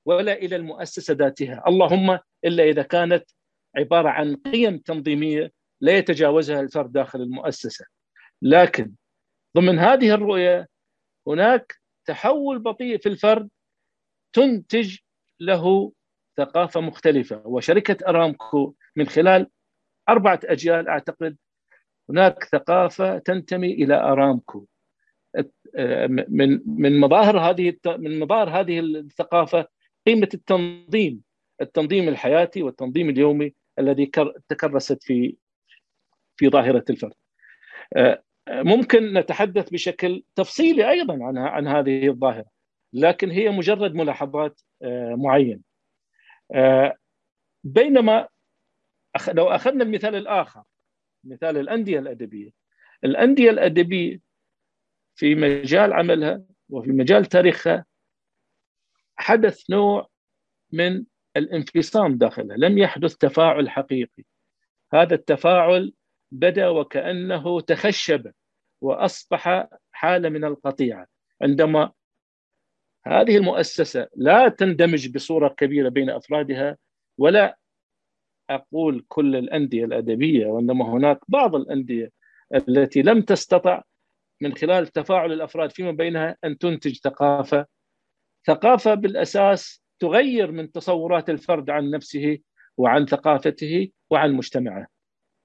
[0.06, 1.62] ولا إلى المؤسسة ذاتها.
[1.68, 3.30] اللهم إلا إذا كانت
[3.76, 7.84] عبارة عن قيم تنظيمية لا يتجاوزها الفرد داخل المؤسسة.
[8.42, 8.92] لكن
[9.56, 10.68] ضمن هذه الرؤية
[11.26, 11.74] هناك
[12.06, 13.48] تحول بطيء في الفرد
[14.32, 14.98] تنتج
[15.40, 15.92] له
[16.36, 19.50] ثقافة مختلفة وشركة أرامكو من خلال
[20.08, 21.36] أربعة أجيال أعتقد
[22.10, 24.66] هناك ثقافة تنتمي إلى أرامكو.
[26.28, 29.68] من من مظاهر هذه من مظاهر هذه الثقافة
[30.06, 31.22] قيمة التنظيم
[31.60, 34.10] التنظيم الحياتي والتنظيم اليومي الذي
[34.48, 35.36] تكرست في
[36.36, 37.14] في ظاهرة الفرد.
[37.96, 42.50] آه، ممكن نتحدث بشكل تفصيلي أيضا عن عن هذه الظاهرة
[42.92, 45.60] لكن هي مجرد ملاحظات آه، معينة.
[46.54, 46.96] آه،
[47.64, 48.28] بينما
[49.28, 50.62] لو أخذنا المثال الآخر
[51.24, 52.50] مثال الأندية الأدبية
[53.04, 54.20] الأندية الأدبية
[55.14, 57.84] في مجال عملها وفي مجال تاريخها
[59.16, 60.08] حدث نوع
[60.72, 61.04] من
[61.36, 64.24] الانفصام داخلها لم يحدث تفاعل حقيقي.
[64.92, 65.92] هذا التفاعل
[66.32, 68.32] بدا وكأنه تخشب
[68.80, 71.06] وأصبح حالة من القطيعة.
[71.42, 71.92] عندما
[73.06, 76.76] هذه المؤسسة لا تندمج بصورة كبيرة بين أفرادها
[77.18, 77.58] ولا
[78.50, 82.10] أقول كل الأندية الأدبية وإنما هناك بعض الأندية
[82.54, 83.82] التي لم تستطع
[84.40, 87.66] من خلال تفاعل الأفراد فيما بينها أن تنتج ثقافة.
[88.46, 92.38] ثقافة بالأساس تغير من تصورات الفرد عن نفسه
[92.76, 94.86] وعن ثقافته وعن مجتمعه.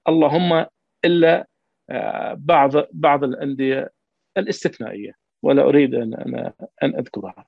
[0.08, 0.66] اللهم
[1.04, 1.46] إلا
[1.90, 3.92] آه، بعض بعض الأندية
[4.36, 5.12] الاستثنائية
[5.42, 7.46] ولا أريد أن أن, أن أذكرها.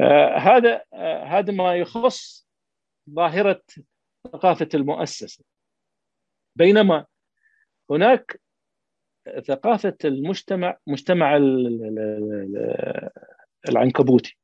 [0.00, 2.48] آه، هذا آه، هذا ما يخص
[3.10, 3.62] ظاهرة
[4.32, 5.44] ثقافة المؤسسة.
[6.56, 7.06] بينما
[7.90, 8.40] هناك
[9.46, 11.38] ثقافة المجتمع مجتمع
[13.68, 14.37] العنكبوتي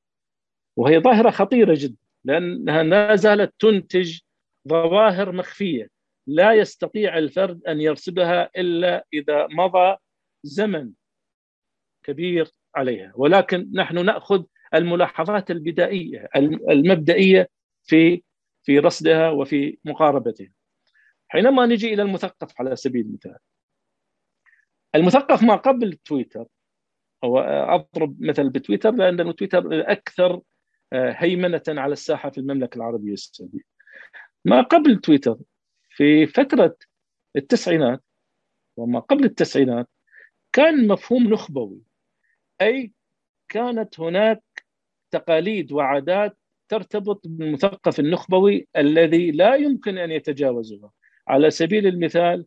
[0.77, 4.21] وهي ظاهرة خطيرة جدا لأنها لا زالت تنتج
[4.69, 5.89] ظواهر مخفية.
[6.27, 9.97] لا يستطيع الفرد أن يرصدها إلا إذا مضى
[10.43, 10.91] زمن
[12.03, 13.13] كبير عليها.
[13.17, 16.29] ولكن نحن نأخذ الملاحظات البدائية
[16.71, 17.49] المبدئية
[17.83, 18.23] في
[18.63, 20.53] في رصدها وفي مقاربتها.
[21.29, 23.39] حينما نجي إلى المثقف على سبيل المثال
[24.95, 26.47] المثقف ما قبل تويتر
[27.25, 30.41] هو أضرب مثل بتويتر لأن تويتر أكثر
[30.95, 33.61] هيمنة على الساحة في المملكة العربية السعودية.
[34.45, 35.39] ما قبل تويتر
[35.91, 36.77] في فترة
[37.37, 38.05] التسعينات
[38.77, 39.89] وما قبل التسعينات
[40.53, 41.83] كان مفهوم نخبوي
[42.61, 42.93] أي
[43.49, 44.43] كانت هناك
[45.11, 50.93] تقاليد وعادات ترتبط بالمثقف النخبوي الذي لا يمكن أن يتجاوزها
[51.29, 52.47] على سبيل المثال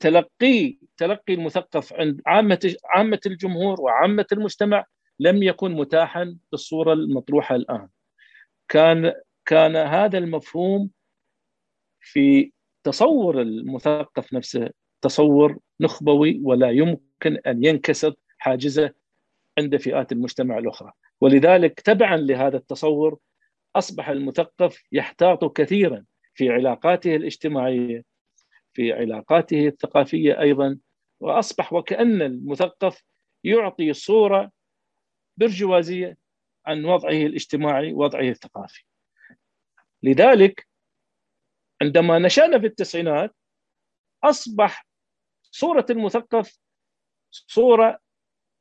[0.00, 4.84] تلقي تلقي المثقف عند عامه عامة الجمهور وعامة المجتمع
[5.20, 7.88] لم يكن متاحا بالصورة المطروحة الآن.
[8.68, 9.12] كان
[9.46, 10.90] كان هذا المفهوم
[12.00, 12.52] في
[12.84, 14.70] تصور المثقف نفسه
[15.02, 18.94] تصور نخبوي ولا يمكن أن ينكسر حاجزة
[19.58, 23.18] عند فئات المجتمع الأخرى، ولذلك تبعا لهذا التصور
[23.76, 26.04] أصبح المثقف يحتاط كثيرا
[26.34, 28.04] في علاقاته الاجتماعية
[28.72, 30.78] في علاقاته الثقافية أيضا
[31.20, 33.04] وأصبح وكأن المثقف
[33.44, 34.50] يعطي صورة
[35.40, 36.16] برجوازيه
[36.66, 38.84] عن وضعه الاجتماعي وضعه الثقافي.
[40.02, 40.68] لذلك
[41.82, 43.36] عندما نشأنا في التسعينات
[44.24, 44.86] أصبح
[45.50, 46.58] صورة المثقف
[47.30, 47.98] صورة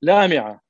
[0.02, 0.62] لامعة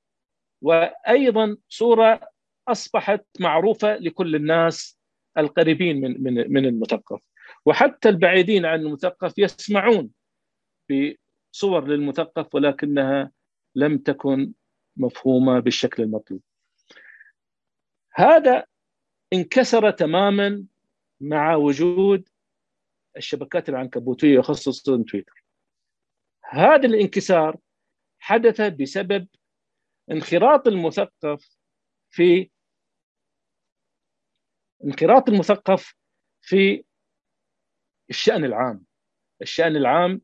[0.61, 2.29] وأيضا صورة
[2.67, 4.99] أصبحت معروفة لكل الناس
[5.37, 7.19] القريبين من من من المثقف
[7.65, 10.09] وحتى البعيدين عن المثقف يسمعون
[10.89, 13.31] بصور للمثقف ولكنها
[13.75, 14.53] لم تكن
[14.99, 16.41] مفهومة بالشكل المطلوب.
[18.13, 18.65] هذا
[19.33, 20.65] انكسر تماما
[21.21, 22.29] مع وجود
[23.17, 25.43] الشبكات العنكبوتية خصوصا تويتر.
[26.43, 27.57] هذا الانكسار
[28.19, 29.27] حدث بسبب
[30.12, 31.57] انخراط المثقف
[32.09, 32.49] في
[34.85, 35.95] انخراط المثقف
[36.41, 36.83] في
[38.09, 38.85] الشأن العام
[39.41, 40.21] الشأن العام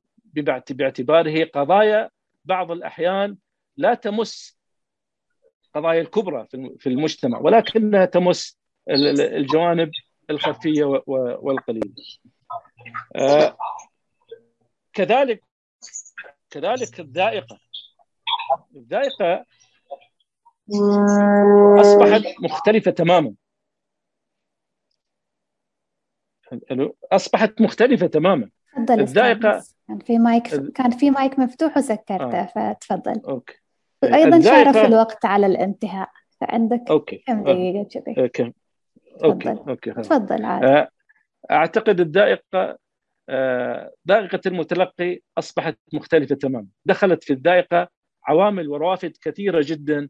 [0.70, 2.10] باعتباره قضايا
[2.46, 3.38] بعض الأحيان
[3.78, 4.55] لا تمس
[5.76, 6.48] القضايا الكبرى
[6.80, 8.60] في المجتمع ولكنها تمس
[8.90, 9.92] الجوانب
[10.30, 11.94] الخفية والقليلة.
[13.16, 13.58] آه،
[14.94, 15.42] كذلك
[16.50, 17.60] كذلك الذائقة.
[18.76, 19.46] الذائقة
[21.80, 23.34] أصبحت مختلفة تماما.
[27.12, 28.50] أصبحت مختلفة تماما.
[28.76, 32.74] تفضل الذائقة كان في مايك كان في مايك مفتوح وسكرته آه.
[32.74, 33.22] فتفضل.
[33.28, 33.65] أوكي.
[34.12, 36.10] وأيضا شارف الوقت على الانتهاء.
[36.42, 37.24] فعندك okay.
[37.28, 38.54] كم دقيقة كذي؟ okay
[39.24, 40.90] okay okay تفضل عادي آه،
[41.52, 42.78] أعتقد الذائقه
[43.30, 46.68] آه، ذائقه المتلقي أصبحت مختلفة تماما.
[46.86, 47.88] دخلت في الذائقه
[48.24, 50.10] عوامل وروافد كثيرة جدا.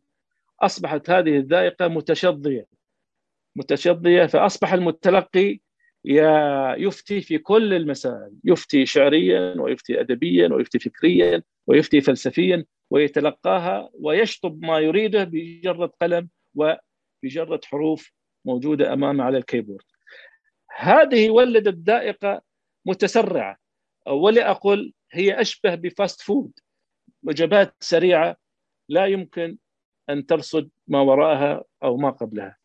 [0.61, 2.65] أصبحت هذه الذائقه متشظية.
[3.55, 5.59] متشظية فأصبح المتلقي
[6.77, 8.31] يفتي في كل المسائل.
[8.43, 12.65] يفتي شعريا ويفتي ادبيا ويفتي فكريا ويفتي فلسفيا.
[12.89, 18.11] ويتلقاها ويشطب ما يريده بجرة قلم وبجرة حروف
[18.45, 19.85] موجودة أمامه على ال keyboard.
[20.75, 22.41] هذه ولدت ذائقة
[22.85, 23.57] متسرعة.
[24.07, 26.51] ولا أقول هي أشبه ب fast food
[27.23, 28.37] وجبات سريعة
[28.89, 29.57] لا يمكن
[30.09, 32.57] أن ترصد ما وراءها أو ما قبلها.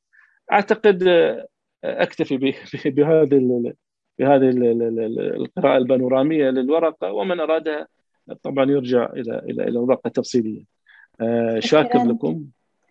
[0.52, 1.08] أعتقد
[1.84, 2.36] أكتفي
[2.84, 3.74] بهذه
[4.18, 4.50] بهذه
[5.36, 7.88] القراءة البانورامية للورقة ومن أرادها
[8.42, 10.64] طبعا يرجع إلى إلى إلى الورقه تفصيليه.
[11.58, 12.44] شاكر لكم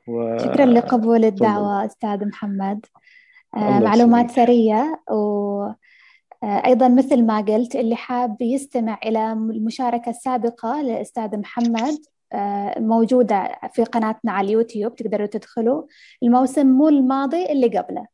[0.07, 0.37] و...
[0.37, 2.85] شكرا لقبول الدعوة أستاذ محمد.
[3.55, 5.67] معلومات سرية و
[6.43, 11.97] أيضا مثل ما قلت اللي حاب يستمع إلى المشاركة السابقة للأستاذ محمد
[12.77, 15.83] موجودة في قناتنا على اليوتيوب تقدروا تدخلوا.
[16.23, 18.05] الموسم مو الماضي اللي قبله.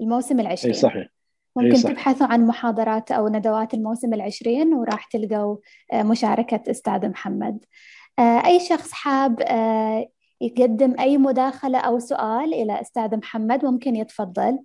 [0.00, 0.74] الموسم العشرين.
[0.74, 1.08] صحيح.
[1.56, 1.92] ممكن صحيح.
[1.92, 5.56] تبحثوا عن محاضرات أو ندوات الموسم العشرين وراح تلقوا
[5.94, 7.64] مشاركة أستاذ محمد.
[8.20, 9.40] أي شخص حاب
[10.40, 14.58] يقدم أي مداخلة أو سؤال إلى أستاذ محمد ممكن يتفضل.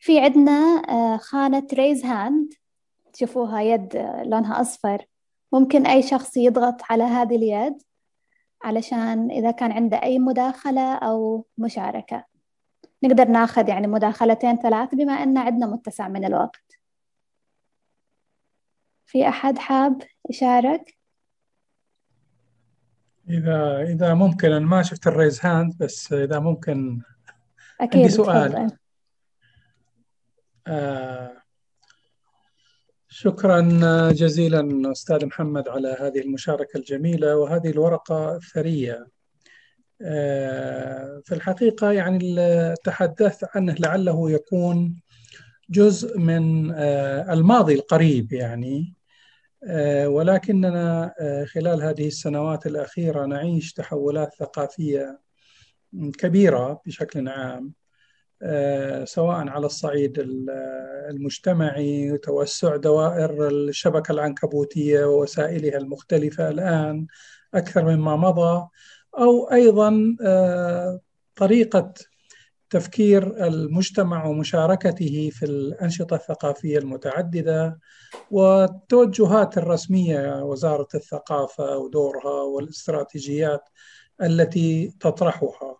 [0.00, 0.82] في عندنا
[1.16, 2.54] خانة raise hand
[3.12, 5.06] تشوفوها يد لونها أصفر.
[5.52, 7.82] ممكن أي شخص يضغط على هذه اليد
[8.62, 12.29] علشان إذا كان عنده أي مداخلة أو مشاركة.
[13.02, 16.80] نقدر ناخذ يعني مداخلتين ثلاث بما أن عندنا متسع من الوقت.
[19.06, 20.98] في أحد حاب يشارك؟
[23.28, 27.02] إذا إذا ممكن أنا ما شفت ال raise hand بس إذا ممكن
[27.80, 28.76] أكيد عندي سؤال.
[30.66, 31.42] آه
[33.08, 33.60] شكرا
[34.12, 38.94] جزيلا أستاذ محمد على هذه المشاركة الجميلة وهذه الورقة الثرية.
[38.94, 39.19] آه
[41.24, 42.18] في الحقيقة يعني
[42.84, 45.00] تحدثت عنه لعله يكون
[45.70, 48.94] جزء من آه الماضي القريب يعني.
[49.64, 51.14] آه ولكننا
[51.54, 55.20] خلال هذه السنوات الأخيرة نعيش تحولات ثقافية
[56.18, 57.72] كبيرة بشكل عام
[59.04, 60.24] سواء على الصعيد
[61.10, 66.48] المجتمعي توسع دوائر الشبكة العنكبوتية ووسائلها المختلفة.
[66.48, 67.06] الآن
[67.54, 68.68] أكثر مما مضى
[69.18, 70.16] أو أيضا
[71.36, 71.94] طريقة
[72.70, 77.78] تفكير المجتمع ومشاركته في الأنشطة الثقافية المتعددة
[78.30, 83.68] والتوجهات الرسمية وزارة الثقافة ودورها والاستراتيجيات
[84.22, 85.76] التي تطرحها.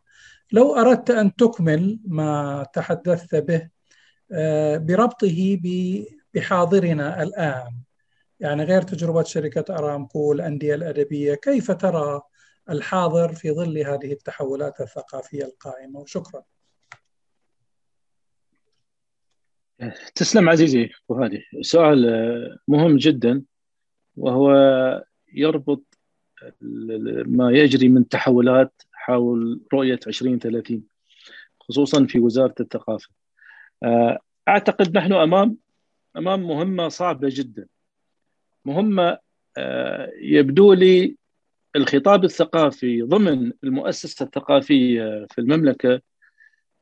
[0.52, 3.68] لو أردت أن تكمل ما تحدثت به
[4.76, 5.58] بربطه
[6.34, 7.80] بحاضرنا الآن.
[8.40, 12.20] يعني غير تجربة شركة أرامكو والأندية الأدبية كيف ترى
[12.70, 16.42] الحاضر في ظل هذه التحولات الثقافية القائمة وشكرا.
[20.14, 23.42] تسلم عزيزي وهذه سؤال مهم جدا
[24.16, 24.52] وهو
[25.32, 25.82] يربط
[27.26, 30.84] ما يجري من تحولات حول رؤية 2030
[31.60, 33.08] خصوصا في وزارة الثقافة.
[34.48, 35.56] أعتقد نحن أمام
[36.16, 37.68] أمام مهمة صعبة جدا.
[38.64, 39.18] مهمة
[40.20, 41.16] يبدو لي
[41.76, 46.00] الخطاب الثقافي ضمن المؤسسة الثقافية في المملكة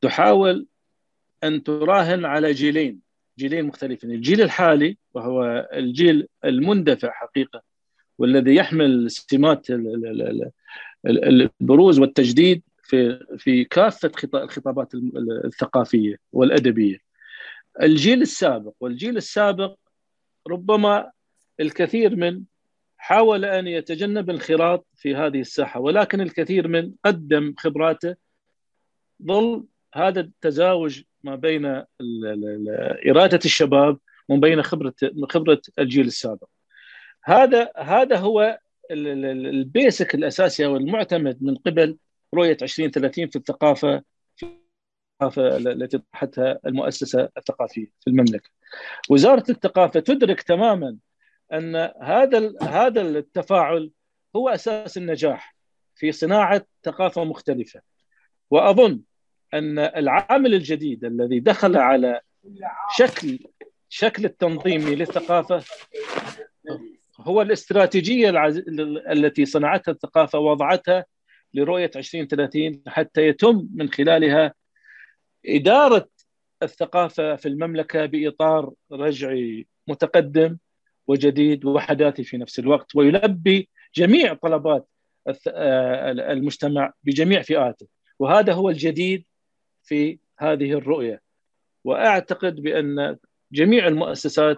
[0.01, 0.67] تحاول
[1.43, 2.99] أن تراهن على جيلين
[3.39, 7.61] جيلين مختلفين الجيل الحالي وهو الجيل المندفع حقيقة
[8.17, 9.67] والذي يحمل سمات
[11.05, 14.93] البروز والتجديد في في كافة الخطابات
[15.45, 16.97] الثقافية والأدبية.
[17.81, 19.75] الجيل السابق والجيل السابق
[20.47, 21.11] ربما
[21.59, 22.43] الكثير من
[22.99, 28.15] حاول أن يتجنب الانخراط في هذه الساحة ولكن الكثير من قدم خبراته
[29.23, 31.83] ظل هذا التزاوج ما بين
[33.09, 33.97] إرادة الشباب
[34.29, 34.93] وما بين خبره
[35.29, 36.47] خبرة الجيل السابق.
[37.23, 38.59] هذا هذا هو
[38.91, 41.97] البيسك الأساسي أو المعتمد من قبل
[42.33, 44.03] رؤية 2030 في الثقافة
[45.37, 48.49] التي طرحتها المؤسسة الثقافية في المملكة.
[49.09, 50.97] وزارة الثقافة تدرك تماما
[51.53, 53.91] أن هذا هذا التفاعل
[54.35, 55.55] هو أساس النجاح
[55.95, 57.81] في صناعة ثقافة مختلفة.
[58.51, 59.01] وأظن
[59.53, 62.21] أن العامل الجديد الذي دخل على
[62.97, 63.39] شكل
[63.89, 65.63] شكل التنظيمي للثقافة
[67.19, 68.47] هو الاستراتيجية
[69.11, 71.05] التي صنعتها الثقافة ووضعتها
[71.53, 74.53] لرؤية 2030 حتى يتم من خلالها
[75.45, 76.09] إدارة
[76.63, 80.57] الثقافة في المملكة بإطار رجعي متقدم
[81.09, 84.87] وجديد وحداثي في نفس الوقت ويلبي جميع طلبات
[85.47, 87.87] المجتمع بجميع فئاته.
[88.19, 89.25] وهذا هو الجديد
[89.83, 91.21] في هذه الرؤية.
[91.83, 93.17] وأعتقد بأن
[93.51, 94.57] جميع المؤسسات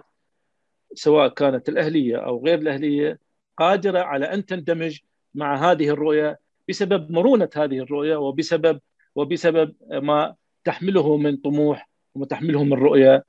[0.94, 3.18] سواء كانت الأهلية أو غير الأهلية
[3.56, 4.98] قادرة على أن تندمج
[5.34, 6.38] مع هذه الرؤية
[6.68, 8.80] بسبب مرونة هذه الرؤية وبسبب
[9.14, 10.34] وبسبب ما
[10.64, 13.24] تحمله من طموح وتحمله من رؤية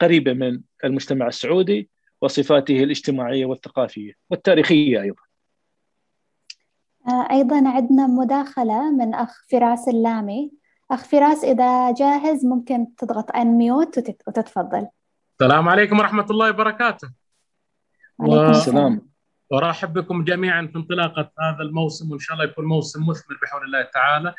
[0.00, 1.88] قريبة من المجتمع السعودي.
[2.24, 5.22] وصفاته الاجتماعية والثقافية والتاريخية أيضا.
[7.30, 10.52] أيضا عندنا مداخلة من أخ فراس اللامي.
[10.90, 14.86] أخ فراس إذا جاهز ممكن تضغط ان ميوت وتتفضل.
[15.40, 17.08] السلام عليكم ورحمة الله وبركاته
[18.18, 19.08] وعليكم السلام
[19.50, 23.82] وأرحب بكم جميعا في انطلاقة هذا الموسم وإن شاء الله يكون موسم مثمر بحول الله
[23.82, 24.34] تعالى.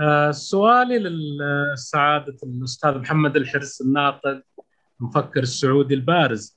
[0.00, 4.42] آه، سؤالي للسعادة الأستاذ محمد الحرس الناطق
[5.00, 6.54] المفكر السعودي البارز.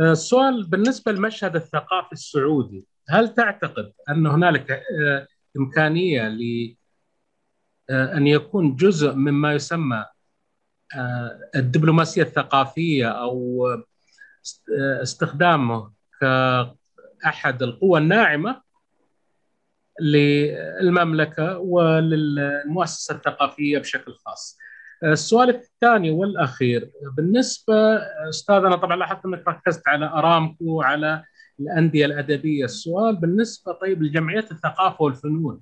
[0.00, 5.26] آه، السؤال بالنسبة للمشهد الثقافي السعودي، هل تعتقد أن هنالك آه،
[5.56, 6.74] إمكانية ل
[7.90, 10.04] أن يكون جزء مما يسمى
[11.56, 13.66] الدبلوماسية الثقافية أو
[15.02, 18.62] استخدامه كأحد القوى الناعمة
[20.00, 24.58] للمملكة وللمؤسسة الثقافية بشكل خاص؟
[25.04, 26.90] السؤال الثاني والأخير.
[27.16, 27.74] بالنسبة
[28.28, 31.24] أستاذ أنا طبعا لاحظت أنك ركزت على أرامكو وعلى
[31.60, 32.64] الأندية الأدبية.
[32.64, 35.60] السؤال بالنسبة طيب لجمعية الثقافة والفنون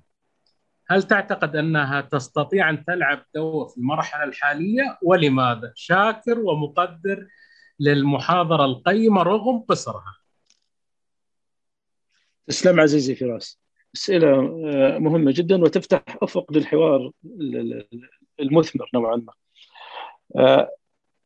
[0.89, 7.27] هل تعتقد أنها تستطيع أن تلعب دور في المرحلة الحالية؟ ولماذا؟ شاكر ومقدر
[7.79, 10.15] للمحاضرة القيمة رغم قصرها.
[12.47, 13.61] تسلم عزيزي فراس.
[13.95, 17.11] أسئلة آه، مهمة جدا وتفتح أفق للحوار
[18.39, 19.33] المثمر نوعا ما.
[20.35, 20.71] آه،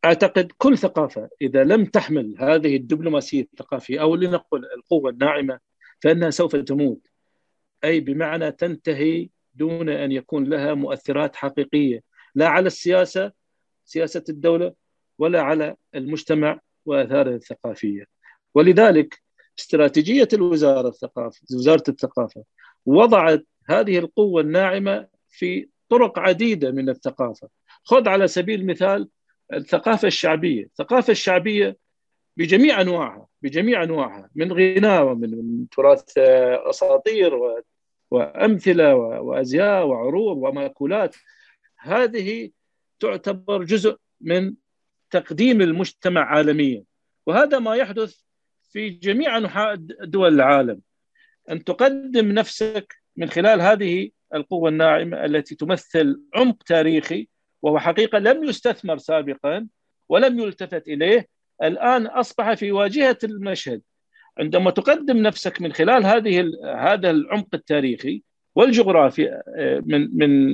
[0.06, 5.60] أعتقد كل ثقافة إذا لم تحمل هذه الدبلوماسية الثقافية أو لنقل القوة الناعمة
[6.00, 7.08] فإنها سوف تموت.
[7.84, 12.04] أي بمعنى تنتهي دون أن يكون لها مؤثرات حقيقية
[12.36, 13.32] لا على السياسة
[13.86, 14.74] سياسة الدولة
[15.18, 18.06] ولا على المجتمع وآثاره الثقافية.
[18.56, 19.22] ولذلك
[19.60, 22.44] استراتيجية الوزارة الثقافة وزارة الثقافة
[22.86, 27.50] وضعت هذه القوة الناعمة في طرق عديدة من الثقافة.
[27.84, 29.10] خذ على سبيل المثال
[29.54, 30.64] الثقافة الشعبية.
[30.64, 31.78] الثقافة الشعبية
[32.38, 36.18] بجميع أنواعها بجميع أنواعها من غناء ومن من تراث
[36.70, 37.40] أساطير
[38.12, 41.16] وأمثلة وأزياء وعروض ومأكولات.
[41.78, 42.50] هذه
[43.00, 44.54] تعتبر جزء من
[45.10, 46.84] تقديم المجتمع عالميا.
[47.26, 48.22] وهذا ما يحدث
[48.72, 50.82] في جميع أنحاء دول العالم.
[51.50, 57.28] أن تقدم نفسك من خلال هذه القوة الناعمة التي تمثل عمق تاريخي
[57.62, 59.68] وهو حقيقة لم يستثمر سابقا
[60.10, 61.28] ولم يلتفت إليه
[61.64, 63.82] الآن أصبح في واجهة المشهد.
[64.40, 68.24] عندما تقدم نفسك من خلال هذه هذا العمق التاريخي
[68.56, 70.54] والجغرافي آه، من من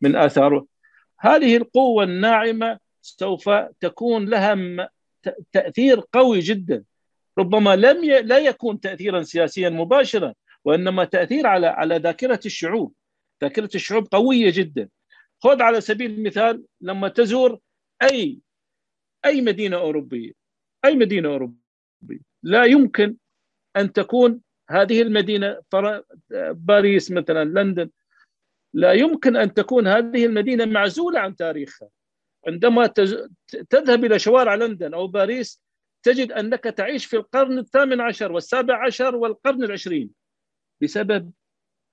[0.00, 0.66] من آثاره
[1.20, 3.50] هذه القوة الناعمة سوف
[3.80, 4.88] تكون لها
[5.52, 6.84] تأثير قوي جدا.
[7.38, 8.22] ربما لم ي...
[8.22, 12.92] لا يكون تاثيرا سياسيا مباشرا وإنما تأثير على على ذاكرة الشعوب.
[13.42, 14.88] ذاكره الشعوب قوية جدا.
[15.42, 17.58] خذ على سبيل المثال لما تزور
[18.02, 18.38] أي
[19.24, 20.32] أي مدينة أوروبية
[20.84, 22.20] أي مدينة أوروبية.
[22.42, 23.16] لا يمكن
[23.76, 25.60] أن تكون هذه المدينة
[26.50, 27.90] باريس مثلا لندن.
[28.74, 31.88] لا يمكن أن تكون هذه المدينة معزولة عن تاريخها.
[32.46, 32.86] عندما
[33.70, 35.62] تذهب إلى شوارع لندن أو باريس
[36.02, 40.10] تجد أنك تعيش في القرن الثامن عشر والسابع عشر والقرن العشرين.
[40.82, 41.32] بسبب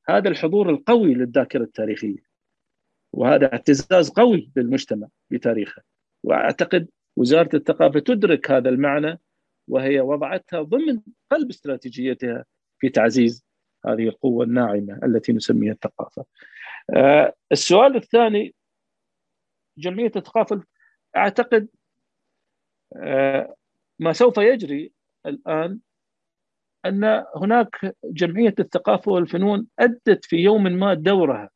[0.09, 2.31] هذا الحضور القوي للذاكرة التاريخية
[3.13, 5.81] وهذا اعتزاز قوي للمجتمع بتاريخه.
[6.23, 9.19] وأعتقد وزارة الثقافة تدرك هذا المعنى
[9.67, 12.45] وهي وضعتها ضمن قلب استراتيجيتها
[12.79, 13.45] في تعزيز
[13.85, 16.25] هذه القوة الناعمة التي نسميها الثقافة.
[16.95, 18.55] آه، السؤال الثاني
[19.77, 20.63] جمعية الثقافة
[21.15, 21.67] أعتقد
[22.95, 23.55] آه،
[23.99, 24.91] ما سوف يجري
[25.25, 25.79] الآن
[26.85, 31.49] أن هناك جمعية الثقافة والفنون أدت في يوم ما دورها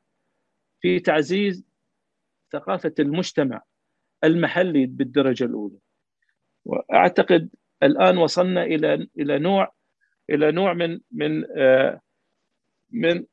[0.81, 1.65] في تعزيز
[2.53, 3.61] ثقافة المجتمع
[4.23, 5.77] المحلي بالدرجة الأولى.
[6.65, 7.49] وأعتقد
[7.83, 9.73] الآن وصلنا إلى إلى نوع
[10.29, 12.01] إلى نوع من من آه،
[12.91, 13.25] من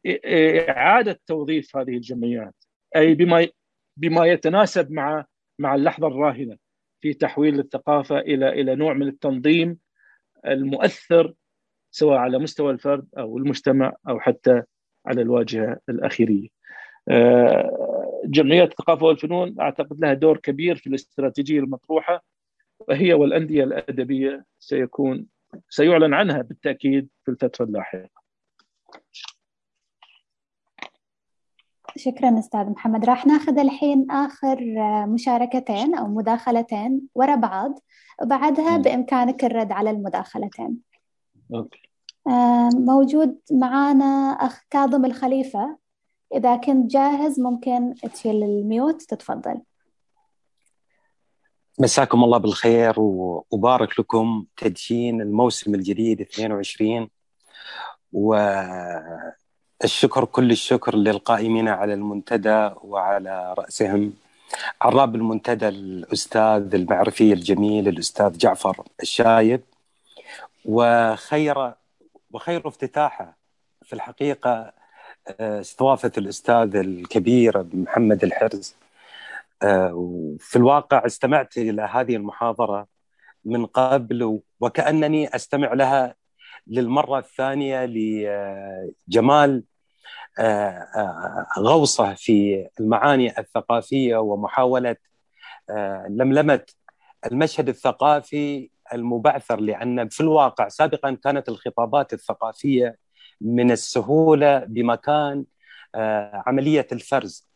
[0.68, 2.54] إعادة توظيف هذه الجمعيات
[2.96, 3.48] أي بما
[3.96, 5.26] بما يتناسب مع
[5.58, 6.56] مع اللحظة الراهنة
[7.00, 9.78] في تحويل الثقافة إلى إلى نوع من التنظيم
[10.46, 11.34] المؤثر
[11.92, 14.62] سواء على مستوى الفرد أو المجتمع أو حتى
[15.06, 16.48] على الواجهة الأخيرية.
[17.08, 22.24] آه، جمعيات الثقافة والفنون أعتقد لها دور كبير في الاستراتيجية المطروحة
[22.88, 25.26] وهي والأندية الأدبية سيكون
[25.68, 28.08] سيعلن عنها بالتأكيد في الفترة اللاحقة.
[31.96, 34.58] شكرا أستاذ محمد راح ناخذ الحين آخر
[35.06, 37.78] مشاركتين أو مداخلتين ورا بعض
[38.22, 40.91] وبعدها بإمكانك الرد على المداخلتين
[41.54, 41.82] أوكي.
[42.74, 45.78] موجود معانا أخ كاظم الخليفة.
[46.34, 49.60] إذا كنت جاهز ممكن تشيل ال mute تتفضل.
[51.78, 52.94] مساكم الله بالخير
[53.50, 57.08] وبارك لكم تدشين الموسم الجديد 22
[58.12, 58.34] و
[59.84, 64.12] الشكر كل الشكر للقائمين على المنتدى وعلى رأسهم.
[64.80, 69.60] عراب المنتدى الأستاذ المعرفي الجميل الأستاذ جعفر الشايب.
[70.64, 71.74] وخير
[72.30, 73.38] وخير افتتاحه
[73.82, 74.72] في الحقيقة
[75.40, 78.76] استضافة الأستاذ الكبير محمد الحرز.
[79.92, 82.86] وفي الواقع استمعت إلى هذه المحاضرة
[83.44, 86.14] من قبل وكأنني أستمع لها
[86.66, 89.64] للمرة الثانية لجمال
[91.58, 94.96] غوصة في المعاني الثقافية ومحاولة
[96.08, 96.64] لملمة
[97.26, 102.96] المشهد الثقافي المبعثر لأن في الواقع سابقا كانت الخطابات الثقافية
[103.40, 105.44] من السهولة بمكان
[106.46, 107.48] عملية الفرز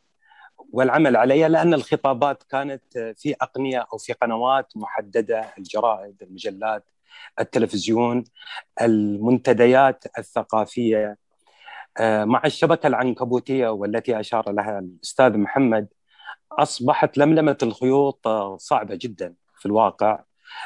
[0.72, 2.82] والعمل عليها لأن الخطابات كانت
[3.16, 6.84] في أقنية أو في قنوات محددة الجرائد المجلات
[7.40, 8.24] التلفزيون
[8.82, 11.18] المنتديات الثقافية.
[12.00, 15.88] مع الشبكة العنكبوتية والتي أشار لها الأستاذ محمد
[16.52, 20.24] أصبحت لملمة الخيوط صعبة جدا في الواقع.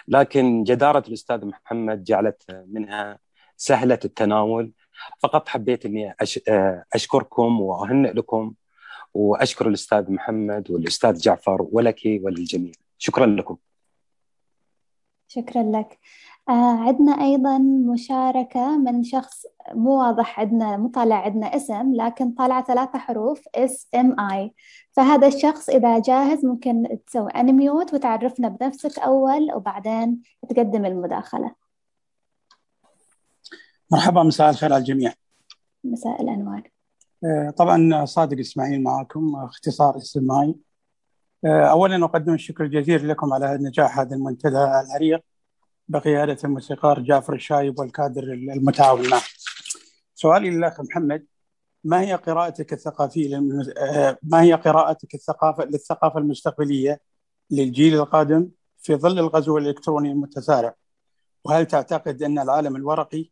[0.08, 3.18] لكن جدارة الأستاذ محمد جعلت منها
[3.56, 4.72] سهلة التناول.
[5.18, 6.14] فقط حبيت أني
[6.94, 8.54] أشكركم وأهنئ لكم
[9.14, 12.72] وأشكر الأستاذ محمد والأستاذ جعفر ولك وللجميع.
[12.98, 13.56] شكرا لكم.
[15.28, 15.98] شكرا لك.
[16.38, 17.58] آه عندنا أيضا
[17.92, 23.88] مشاركة من شخص مو واضح عندنا مو طالع عندنا اسم لكن طالع ثلاثة حروف S
[23.94, 24.54] M E
[24.90, 31.54] فهذا الشخص إذا جاهز ممكن تسوي unmute وتعرفنا بنفسك أول وبعدين تقدم المداخلة.
[33.90, 35.12] مرحبا مساء الخير على الجميع.
[35.84, 36.70] مساء الأنوار.
[37.56, 40.54] طبعا صادق إسماعيل معكم اختصار اسم اي
[41.44, 45.24] اولا أقدم الشكر الجزيل لكم على نجاح هذا المنتدى العريق
[45.90, 49.22] بقياده الموسيقار جعفر الشايب والكادر المتعاون معه.
[50.14, 51.26] سؤالي للاخ محمد
[51.84, 53.70] ما هي قراءتك الثقافية للمز...
[54.22, 57.00] ما هي قراءتك الثقافه للثقافة المستقبلية
[57.50, 60.74] للجيل القادم في ظل الغزو الإلكتروني المتسارع؟
[61.44, 63.30] وهل تعتقد أن العالم الورقي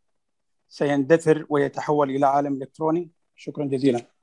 [0.68, 4.17] سيندثر ويتحول إلى عالم إلكتروني؟ شكرا جزيلا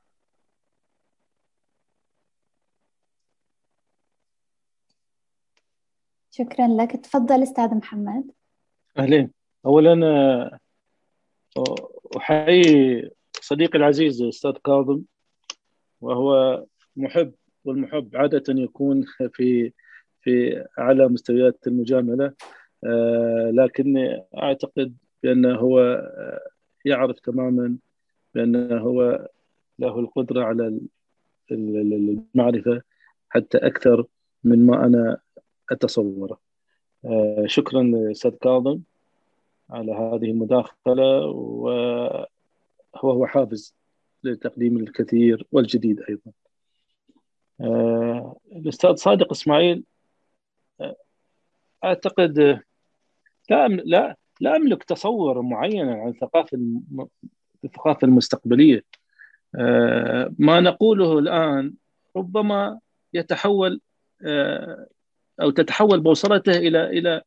[6.37, 6.91] شكرا لك.
[6.91, 8.31] تفضل أستاذ محمد.
[8.97, 9.31] أهلين.
[9.65, 10.59] اولا
[12.17, 13.09] أحيي
[13.41, 15.01] صديقي العزيز الاستاذ كاظم
[16.01, 16.63] وهو
[16.95, 17.33] محب
[17.65, 19.71] والمحب عادة يكون في
[20.21, 22.33] في أعلى مستويات المجاملة
[23.51, 26.01] لكني أعتقد بأنه هو
[26.85, 27.77] يعرف تماما
[28.33, 29.27] بأنه هو
[29.79, 30.79] له القدرة على
[31.51, 32.81] المعرفة
[33.29, 34.05] حتى أكثر
[34.43, 35.17] من ما أنا
[35.71, 36.39] أتصوره
[37.45, 38.79] شكرا لأستاذ كاظم
[39.69, 42.27] على هذه المداخلة وهو
[42.95, 43.75] هو حافز
[44.23, 46.31] لتقديم الكثير والجديد أيضا.
[48.51, 49.83] الأستاذ صادق إسماعيل
[51.83, 52.61] أعتقد
[53.49, 56.59] لا لا لا أملك تصور معين عن ثقافة
[57.65, 58.83] الثقافة المستقبلية.
[60.39, 61.73] ما نقوله الآن
[62.15, 62.79] ربما
[63.13, 63.81] يتحول
[65.41, 67.21] أو تتحول بوصلته إلى إلى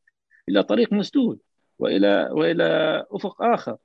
[0.48, 1.38] إلى طريق مسدود
[1.78, 3.76] وإلى وإلى أفق آخر.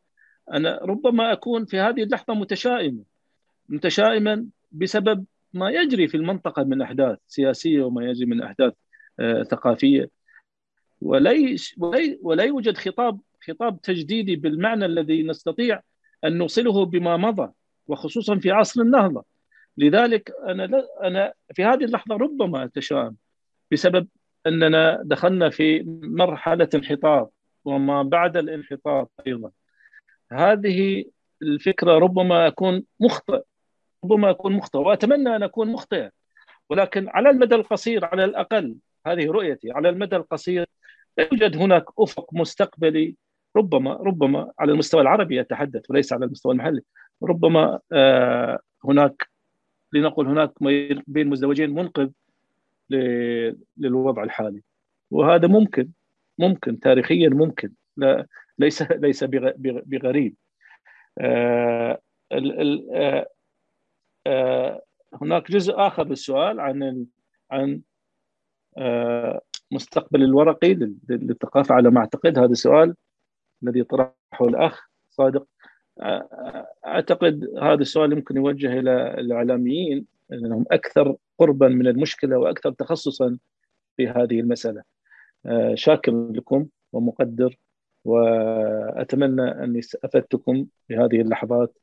[0.51, 3.03] أنا ربما أكون في هذه اللحظة متشائما
[3.69, 8.73] متشائما بسبب ما يجري في المنطقة من أحداث سياسية وما يجري من أحداث
[9.51, 10.09] ثقافية.
[11.01, 11.75] وليس
[12.21, 15.81] ولا يوجد خطاب خطاب تجديدي بالمعنى الذي نستطيع
[16.23, 17.51] أن نوصله بما مضى
[17.87, 19.25] وخصوصا في عصر النهضة.
[19.77, 23.15] لذلك أنا أنا في هذه اللحظة ربما أتشائم.
[23.73, 24.07] بسبب
[24.47, 27.33] أننا دخلنا في مرحلة انحطاط
[27.65, 29.51] وما بعد الانحطاط أيضا.
[30.31, 31.05] هذه
[31.41, 33.41] الفكرة ربما أكون مخطئ
[34.03, 36.11] ربما أكون مخطئ وأتمنى أن أكون مخطئا
[36.69, 38.75] ولكن على المدى القصير على الأقل
[39.07, 40.65] هذه رؤيتي على المدى القصير
[41.17, 43.15] لا يوجد هناك أفق مستقبلي
[43.55, 46.81] ربما ربما على المستوى العربي أتحدث وليس على المستوى المحلي.
[47.23, 49.29] ربما آه هناك
[49.93, 50.51] لنقل هناك
[51.07, 52.09] بين مزدوجين منقذ
[53.77, 54.61] للوضع الحالي.
[55.11, 55.89] وهذا ممكن
[56.39, 57.71] ممكن تاريخيا ممكن.
[57.97, 58.27] لا
[58.59, 60.35] ليس ليس بغريب.
[61.19, 63.27] آه آه
[64.27, 64.81] آه
[65.21, 67.05] هناك جزء آخر للسؤال عن
[67.51, 67.81] عن
[69.71, 70.73] مستقبل الورقي
[71.09, 72.39] للثقافة على ما أعتقد.
[72.39, 72.95] هذا سؤال
[73.63, 75.47] الذي طرحه الأخ صادق.
[76.85, 80.12] أعتقد هذا السؤال يمكن يوجه إلى الإعلاميين.
[80.31, 83.37] انهم أكثر قربا من المشكلة وأكثر تخصصا
[83.97, 84.83] في هذه المسألة.
[85.73, 87.57] شاكر لكم ومقدر
[88.05, 91.77] وأتمنى أني افدتكم بهذه اللحظات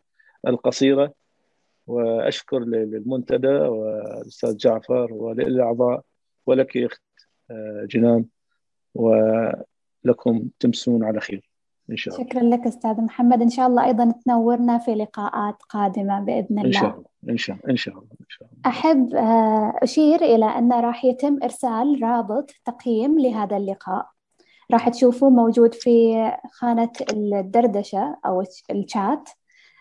[0.46, 1.14] القصيرة.
[1.86, 6.02] وأشكر للمنتدى والأستاذ جعفر وللأعضاء
[6.46, 7.02] ولك أخت
[7.84, 8.24] جنان
[8.94, 11.49] ولكم تمسون على خير.
[11.90, 12.26] إن شاء الله.
[12.26, 13.42] شكرا لك أستاذ محمد.
[13.42, 17.04] إن شاء الله أيضا تنورنا في لقاءات قادمة بإذن الله إن شاء الله.
[17.30, 17.70] إن شاء الله.
[17.70, 18.60] إن شاء الله, إن شاء الله.
[18.66, 24.06] أحب آه، أشير إلى أن راح يتم إرسال رابط تقييم لهذا اللقاء.
[24.72, 29.28] راح تشوفوه موجود في خانة الدردشة أو الشات.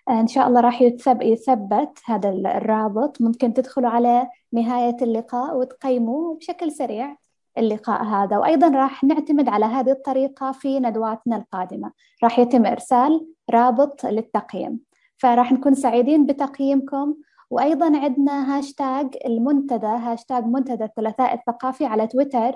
[0.10, 0.82] إن شاء الله راح
[1.22, 3.22] يثبت هذا الرابط.
[3.22, 7.16] ممكن تدخلوا على نهاية اللقاء وتقيموه بشكل سريع.
[7.58, 11.92] اللقاء هذا وأيضا راح نعتمد على هذه الطريقة في ندواتنا القادمة.
[12.24, 14.80] راح يتم إرسال رابط للتقييم.
[15.18, 17.16] فراح نكون سعيدين بتقييمكم.
[17.50, 22.52] وأيضا عندنا هاشتاج المنتدى هاشتاج منتدى الثلاثاء الثقافي على تويتر.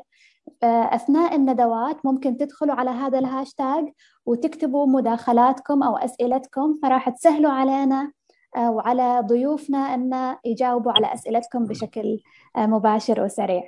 [0.63, 3.89] أثناء الندوات ممكن تدخلوا على هذا الهاشتاج
[4.25, 6.79] وتكتبوا مداخلاتكم أو أسئلتكم.
[6.83, 8.11] فراح تسهلوا علينا
[8.57, 12.19] وعلى ضيوفنا أن يجاوبوا على أسئلتكم بشكل
[12.57, 13.63] مباشر وسريع.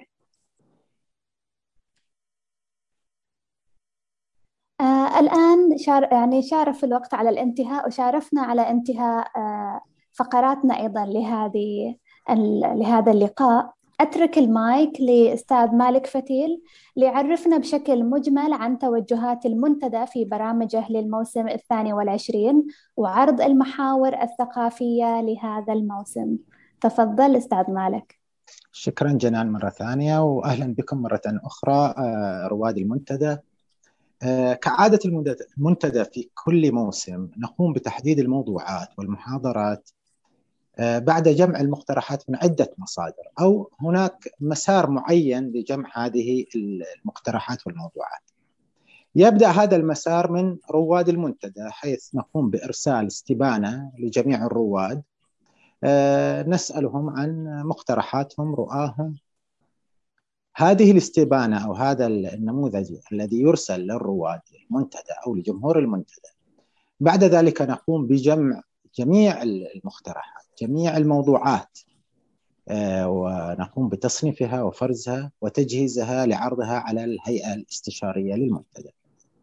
[4.82, 9.82] آه الآن شار يعني شارف الوقت على الانتهاء وشارفنا على انتهاء آه
[10.14, 11.96] فقراتنا أيضا لهذه
[12.76, 13.76] لهذا اللقاء.
[14.02, 16.62] أترك المايك لأستاذ مالك فتيل
[16.98, 22.68] ليعرفنا بشكل مجمل عن توجهات المنتدى في برامجه للموسم الثاني والعشرين
[22.98, 26.38] وعرض المحاور الثقافية لهذا الموسم.
[26.82, 28.20] تفضل أستاذ مالك.
[28.72, 31.94] شكرا جنان مرة ثانية وأهلا بكم مرة أخرى
[32.48, 33.38] رواد المنتدى.
[34.62, 35.00] كعادة
[35.58, 39.90] المنتدى في كل موسم نقوم بتحديد الموضوعات والمحاضرات
[40.80, 48.22] بعد جمع المقترحات من عدة مصادر أو هناك مسار معين لجمع هذه المقترحات والموضوعات.
[49.16, 55.04] يبدأ هذا المسار من رواد المنتدى حيث نقوم بإرسال استبانة لجميع الرواد
[56.50, 59.16] نسألهم عن مقترحاتهم رؤاهم
[60.58, 66.28] هذه الاستبانة أو هذا النموذج الذي يرسل للرواد المنتدى أو لجمهور المنتدى.
[67.00, 68.62] بعد ذلك نقوم بجمع
[68.96, 71.80] جميع المقترحات جميع الموضوعات
[73.06, 78.90] ونقوم بتصنيفها وفرزها وتجهيزها لعرضها على الهيئة الاستشارية للمنتدى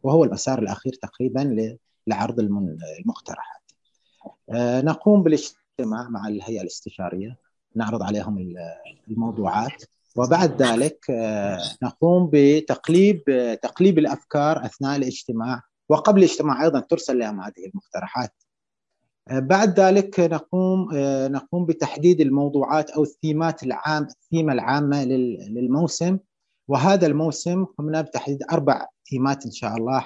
[0.02, 3.62] وهو المسار الأخير تقريبا لعرض المقترحات.
[4.84, 7.36] نقوم بالاجتماع مع الهيئة الاستشارية
[7.74, 8.54] نعرض عليهم
[9.08, 9.84] الموضوعات
[10.16, 10.98] وبعد ذلك
[11.82, 13.22] نقوم بتقليب
[13.62, 18.30] تقليب الأفكار أثناء الاجتماع وقبل الاجتماع أيضا ترسل لهم هذه المقترحات.
[19.30, 20.88] بعد ذلك نقوم
[21.32, 26.18] نقوم بتحديد الموضوعات أو الثيمات العام الثيمة العامة للموسم
[26.68, 30.04] وهذا الموسم قمنا بتحديد أربع ثيمات إن شاء الله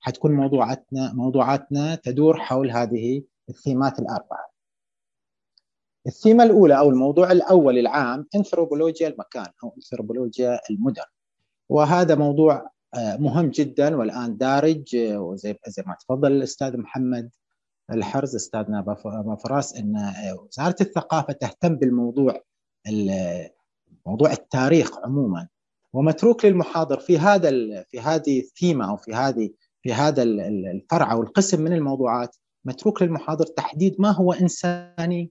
[0.00, 4.51] حتكون موضوعاتنا موضوعاتنا تدور حول هذه الثيمات الأربعة.
[6.06, 11.02] الثيمة الأولى أو الموضوع الأول العام انثروبولوجيا المكان أو انثروبولوجيا المدن.
[11.68, 17.30] وهذا موضوع مهم جدا والآن دارج وزي زي ما تفضل الأستاذ محمد
[17.92, 18.80] الحرز أستاذنا
[19.26, 22.40] بفراس أن وزارة الثقافة تهتم بالموضوع
[24.06, 25.48] موضوع التاريخ عموما.
[25.92, 27.50] ومتروك للمحاضر في هذا
[27.82, 29.50] في هذه الثيمة أو في هذه
[29.82, 35.30] في هذا الفرع أو القسم من الموضوعات متروك للمحاضر تحديد ما هو إنساني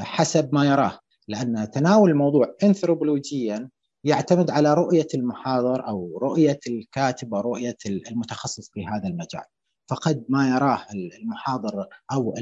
[0.00, 0.98] حسب ما يراه.
[1.28, 3.70] لأن تناول الموضوع انثروبولوجيا
[4.04, 9.44] يعتمد على رؤية المحاضر أو رؤية الكاتب ورؤية المتخصص في هذا المجال.
[9.88, 10.86] فقد ما يراه
[11.20, 12.34] المحاضر أو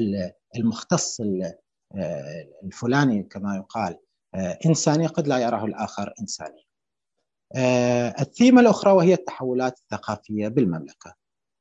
[0.56, 1.20] المختص
[2.64, 3.98] الفلاني كما يقال
[4.66, 6.66] إنساني قد لا يراه الآخر إنساني
[8.20, 11.14] الثيمة الأخرى وهي التحولات الثقافية بالمملكة.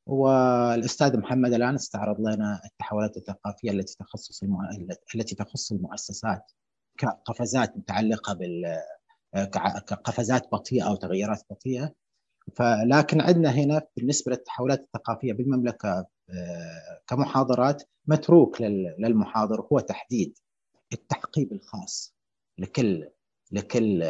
[0.06, 3.96] والاستاذ محمد الآن استعرض لنا التحولات الثقافية التي
[4.44, 4.58] المو...
[5.16, 6.52] التي تخص المؤسسات
[6.98, 8.82] كقفزات متعلقة بال
[9.88, 11.94] كقفزات بطيئة أو تغيرات بطيئة.
[12.56, 16.06] فلكن عندنا هنا بالنسبة للتحولات الثقافية بالمملكة
[17.08, 18.62] كمحاضرات متروك
[19.00, 20.38] للمحاضر هو تحديد
[20.94, 22.16] التحقيب الخاص
[22.58, 23.10] لكل
[23.52, 24.04] لكل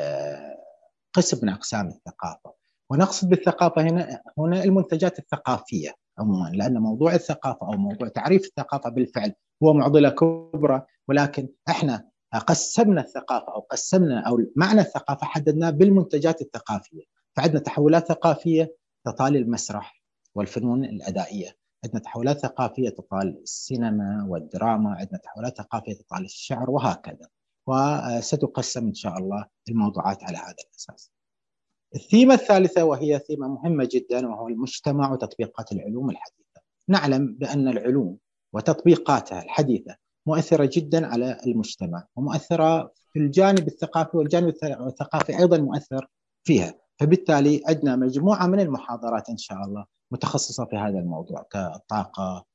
[1.14, 2.61] قسم من أقسام الثقافة.
[2.92, 9.34] ونقصد بالثقافة هنا هنا المنتجات الثقافية عموما لأن موضوع الثقافة أو موضوع تعريف الثقافة بالفعل
[9.64, 12.10] هو معضلة كبرى ولكن إحنا
[12.48, 17.04] قسمنا الثقافة أو قسمنا أو معنى الثقافة حددناه بالمنتجات الثقافية.
[17.36, 18.76] فعندنا تحولات ثقافية
[19.06, 20.04] تطال المسرح
[20.36, 27.28] والفنون الأدائية عندنا تحولات ثقافية تطال السينما والدراما عندنا تحولات ثقافية تطال الشعر وهكذا.
[27.68, 31.12] وستقسم إن شاء الله الموضوعات على هذا الأساس.
[31.96, 36.62] الثيمة الثالثة وهي ثيمة مهمة جدا وهو المجتمع وتطبيقات العلوم الحديثة.
[36.88, 38.18] نعلم بأن العلوم
[38.54, 44.54] وتطبيقاتها الحديثة مؤثرة جدا على المجتمع ومؤثرة في الجانب الثقافي والجانب
[44.88, 46.08] الثقافي أيضا مؤثر
[46.44, 46.74] فيها.
[47.00, 52.46] فبالتالي عندنا مجموعة من المحاضرات إن شاء الله متخصصة في هذا الموضوع كالطاقة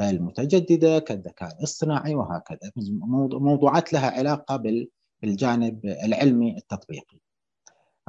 [0.00, 2.72] المتجددة كالذكاء الاصطناعي وهكذا.
[3.32, 4.56] موضوعات لها علاقة
[5.22, 7.20] بالجانب العلمي التطبيقي.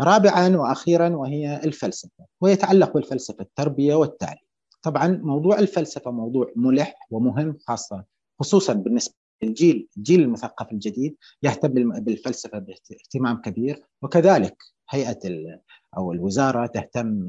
[0.02, 4.44] رابعا وأخيرا وهي الفلسفة ويتعلق بالفلسفة التربية والتعليم
[4.82, 8.06] طبعا موضوع الفلسفة موضوع ملح ومهم خاصة
[8.40, 14.58] خصوصا بالنسبة للجيل الجيل المثقف الجديد يهتم بالفلسفة باهتمام كبير وكذلك
[14.90, 15.20] هيئة
[15.98, 17.28] أو الوزارة تهتم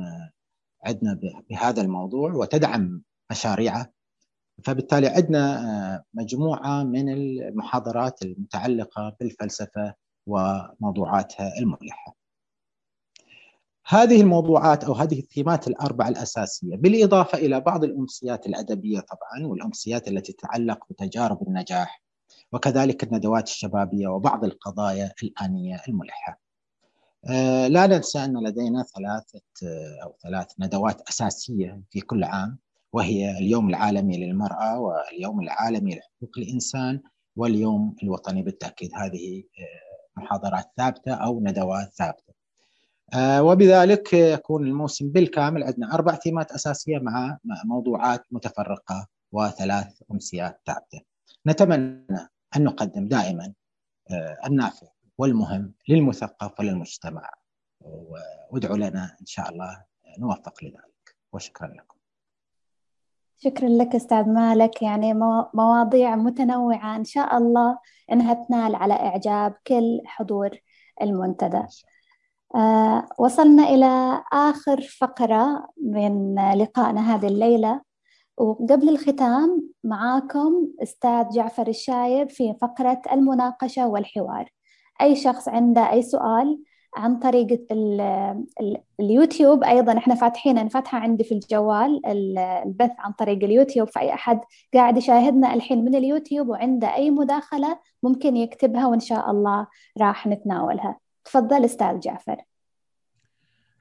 [0.85, 1.21] عندنا
[1.51, 3.93] بهذا الموضوع وتدعم مشاريعه
[4.65, 9.95] فبالتالي عندنا مجموعة من المحاضرات المتعلقة بالفلسفة
[10.27, 12.22] وموضوعاتها الملحة.
[13.87, 20.33] هذه الموضوعات أو هذه الثيمات الأربعة الأساسية بالإضافة إلى بعض الأمسيات الأدبية طبعا والأمسيات التي
[20.33, 22.03] تتعلق بتجارب النجاح
[22.53, 26.41] وكذلك الندوات الشبابية وبعض القضايا الآنية الملحة.
[27.29, 29.43] آه، لا ننسى أن لدينا ثلاثة
[30.03, 32.59] أو ثلاث ندوات أساسية في كل عام
[32.93, 37.01] وهي اليوم العالمي للمرأة واليوم العالمي لحقوق الإنسان
[37.37, 42.32] واليوم الوطني بالتأكيد هذه آه، محاضرات ثابتة أو ندوات ثابتة.
[43.15, 51.01] آه، وبذلك يكون الموسم بالكامل عندنا أربع تيمات أساسية مع موضوعات متفرقة وثلاث أمسيات ثابتة.
[51.47, 53.53] نتمنى أن نقدم دائما
[54.11, 54.87] آه، النافع
[55.19, 57.31] والمهم للمثقف وللمجتمع
[58.51, 59.85] وادعوا لنا إن شاء الله
[60.19, 61.17] نوفق لذلك.
[61.33, 61.99] وشكرا لكم.
[63.39, 64.83] شكرا لك أستاذ مالك.
[64.83, 65.15] يعني
[65.55, 67.79] مواضيع متنوعة إن شاء الله
[68.13, 70.51] إنها تنال على إعجاب كل حضور
[71.03, 71.63] المنتدى.
[73.19, 77.81] وصلنا إلى آخر فقرة من لقائنا هذه الليلة.
[78.39, 84.49] وقبل الختام معاكم أستاذ جعفر الشايب في فقرة المناقشة والحوار.
[85.01, 86.59] أي شخص عنده أي سؤال
[86.97, 87.67] عن طريق
[89.01, 94.41] اليوتيوب أيضا إحنا فاتحين نفتحها عندي في الجوال البث عن طريق اليوتيوب فأي أحد
[94.75, 99.67] قاعد يشاهدنا الحين من اليوتيوب وعنده أي مداخلة ممكن يكتبها وإن شاء الله
[100.01, 100.99] راح نتناولها.
[101.25, 102.37] تفضل أستاذ جعفر.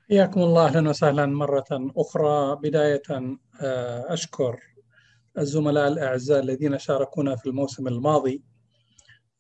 [0.10, 2.56] حياكم الله أهلا وسهلا مرة أخرى.
[2.56, 3.02] بداية
[3.62, 4.60] آه، أشكر
[5.38, 8.44] الزملاء الأعزاء الذين شاركونا في الموسم الماضي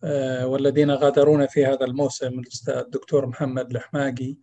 [0.03, 4.35] آه، والذين غادرونا في هذا الموسم الأستاذ الدكتور محمد الحماقي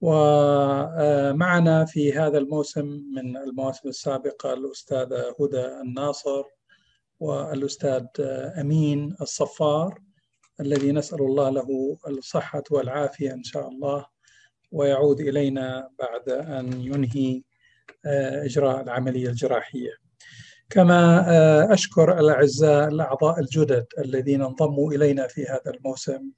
[0.00, 6.42] ومعنا في هذا الموسم من المواسم السابقة الأستاذة هدى الناصر
[7.20, 8.06] والأستاذ
[8.60, 10.00] أمين الصفار.
[10.60, 14.06] الذي نسأل الله له الصحة والعافية إن شاء الله
[14.72, 17.42] ويعود إلينا بعد أن ينهي
[18.06, 19.90] آه، إجراء العملية الجراحية.
[20.70, 26.30] كما آه، أشكر الأعزاء الأعضاء الجدد الذين انضموا إلينا في هذا الموسم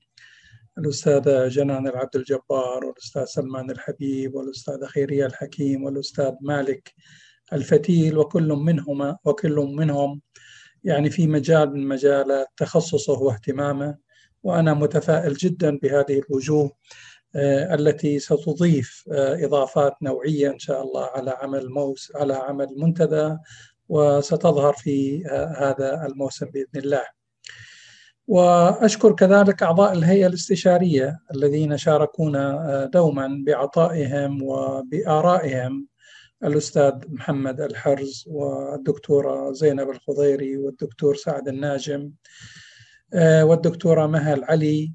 [0.78, 6.94] الأستاذة جنان العبد الجبار والأستاذ سلمان الحبيب والأستاذة خيرية الحكيم والأستاذ مالك
[7.52, 10.20] الفتيل وكل منهما وكل منهم
[10.84, 13.98] يعني في مجال من مجالات تخصصه واهتمامه.
[14.43, 16.72] وأنا متفائل جدا بهذه الوجوه
[17.36, 23.36] آه، التي ستضيف آه، إضافات نوعية إن شاء الله على عمل موس على عمل منتدى
[23.88, 27.05] وستظهر في آه، هذا الموسم بإذن الله.
[28.28, 35.86] وأشكر كذلك أعضاء الهيئة الاستشارية الذين شاركونا دوما بعطائهم وبآرائهم
[36.45, 42.12] الأستاذ محمد الحرز والدكتورة زينب الخضيري والدكتور سعد الناجم
[43.14, 44.92] والدكتورة مها علي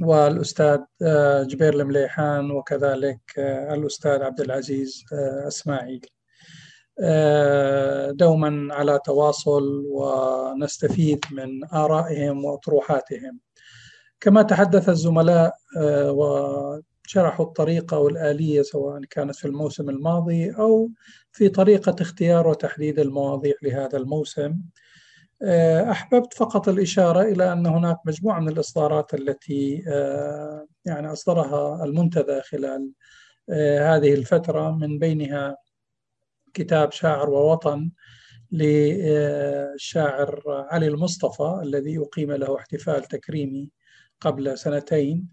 [0.00, 5.04] والأستاذ آه، جبير المليحان وكذلك آه، الأستاذ عبد العزيز
[5.46, 6.06] إسماعيل.
[8.10, 13.40] دوما على تواصل ونستفيد من آرائهم وأطروحاتهم.
[14.20, 15.54] كما تحدث الزملاء
[16.08, 20.90] وشرحوا الطريقة والآلية سواء كانت في الموسم الماضي أو
[21.32, 24.42] في طريقة اختيار وتحديد المواضيع لهذا الموسم.
[24.42, 24.85] آه،
[25.42, 32.92] أحببت فقط الإشارة إلى أن هناك مجموعة من الإصدارات التي آه، يعني أصدرها المنتدى خلال
[33.50, 35.56] آه، هذه الفترة من بينها
[36.54, 37.90] كتاب شاعر ووطن
[38.52, 43.70] للشاعر علي المصطفى الذي أقيم له احتفال تكريمي
[44.20, 45.28] قبل سنتين.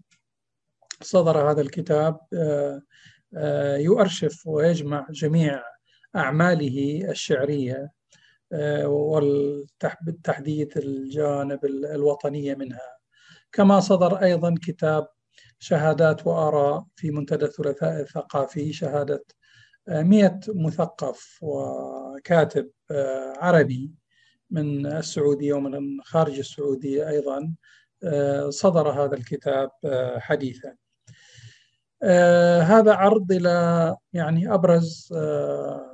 [1.02, 2.20] صدر هذا الكتاب
[3.78, 5.62] يؤرشف ويجمع جميع
[6.16, 7.92] أعماله الشعرية.
[8.84, 12.98] والتحديث الجانب الوطنية منها.
[13.52, 15.08] كما صدر أيضا كتاب
[15.58, 19.24] شهادات وآراء في منتدى الثلاثاء الثقافي شهادة
[19.88, 22.70] مئة مثقف وكاتب
[23.36, 23.90] عربي
[24.50, 27.54] من السعودية ومن خارج السعودية أيضا
[28.48, 29.70] صدر هذا الكتاب
[30.18, 30.74] حديثا.
[32.02, 35.93] آه هذا عرض إلى يعني أبرز آه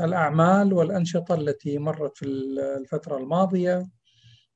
[0.00, 3.86] الأعمال والأنشطة التي مرت في الفترة الماضية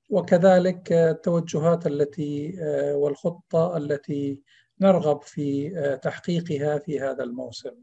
[0.09, 4.43] وكذلك التوجهات التي آه، والخطة التي
[4.81, 7.75] نرغب في آه، تحقيقها في هذا الموسم.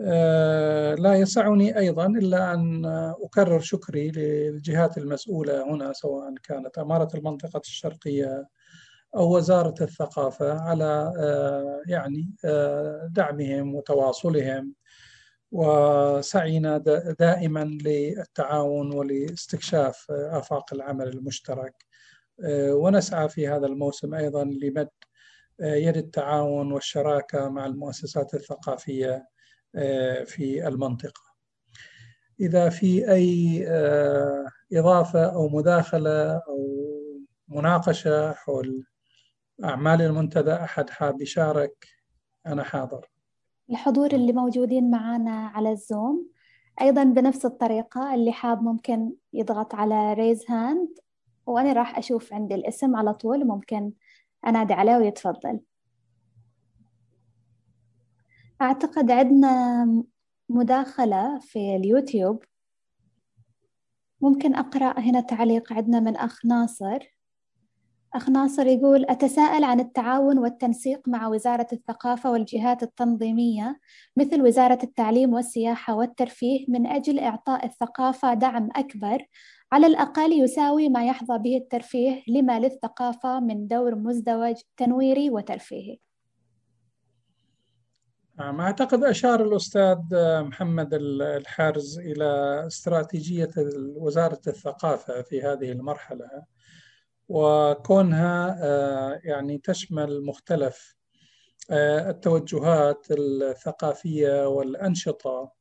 [0.00, 2.86] آه، لا يسعني أيضا إلا أن
[3.24, 8.48] أكرر شكري للجهات المسؤولة هنا سواء كانت أمارة المنطقة الشرقية
[9.16, 11.12] أو وزارة الثقافة على
[11.86, 12.30] يعني
[13.10, 14.74] دعمهم وتواصلهم
[15.52, 16.78] وسعينا
[17.18, 21.74] دائما للتعاون ولاستكشاف آفاق العمل المشترك.
[22.48, 24.88] ونسعى في هذا الموسم أيضا لمد
[25.60, 29.28] يد التعاون والشراكة مع المؤسسات الثقافية
[30.24, 31.22] في المنطقة.
[32.40, 33.66] إذا في أي
[34.72, 36.88] إضافة أو مداخلة أو
[37.48, 38.84] مناقشة حول
[39.64, 41.86] أعمال المنتدى أحد حاب يشارك؟
[42.46, 43.11] أنا حاضر.
[43.72, 46.28] الحضور اللي موجودين معنا على الزوم
[46.80, 50.88] أيضا بنفس الطريقة اللي حاب ممكن يضغط على raise hand
[51.46, 53.92] وأنا راح أشوف عندي الاسم على طول ممكن
[54.46, 55.60] أنادي عليه ويتفضل.
[58.62, 60.04] أعتقد عندنا
[60.48, 62.44] مداخلة في اليوتيوب.
[64.20, 66.98] ممكن أقرأ هنا تعليق عندنا من أخ ناصر.
[68.14, 73.80] أخ ناصر يقول أتساءل عن التعاون والتنسيق مع وزارة الثقافة والجهات التنظيمية
[74.16, 79.26] مثل وزارة التعليم والسياحة والترفيه من أجل إعطاء الثقافة دعم أكبر
[79.72, 85.98] على الأقل يساوي ما يحظى به الترفيه لما للثقافة من دور مزدوج تنويري وترفيهي.
[88.38, 89.98] نعم، أعتقد أشار الأستاذ
[90.42, 92.24] محمد الحارز إلى
[92.66, 93.50] استراتيجية
[93.96, 96.51] وزارة الثقافة في هذه المرحلة.
[97.32, 100.96] وكونها آه، يعني تشمل مختلف
[101.70, 105.52] آه، التوجهات الثقافية والأنشطة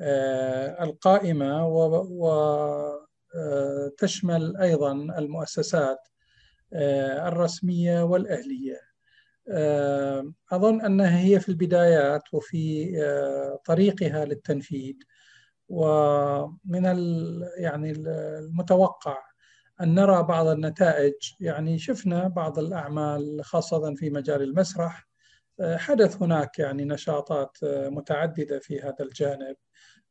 [0.00, 1.66] آه، القائمة
[3.34, 5.98] وتشمل أيضا المؤسسات
[6.72, 8.80] الرسمية والأهلية.
[10.52, 12.92] أظن أنها هي في البدايات وفي
[13.64, 14.94] طريقها للتنفيذ
[15.68, 16.84] ومن
[17.56, 19.31] يعني المتوقع
[19.82, 21.14] أن نرى بعض النتائج.
[21.40, 25.08] يعني شفنا بعض الأعمال خاصة في مجال المسرح
[25.60, 29.56] آه، حدث هناك يعني نشاطات آه، متعددة في هذا الجانب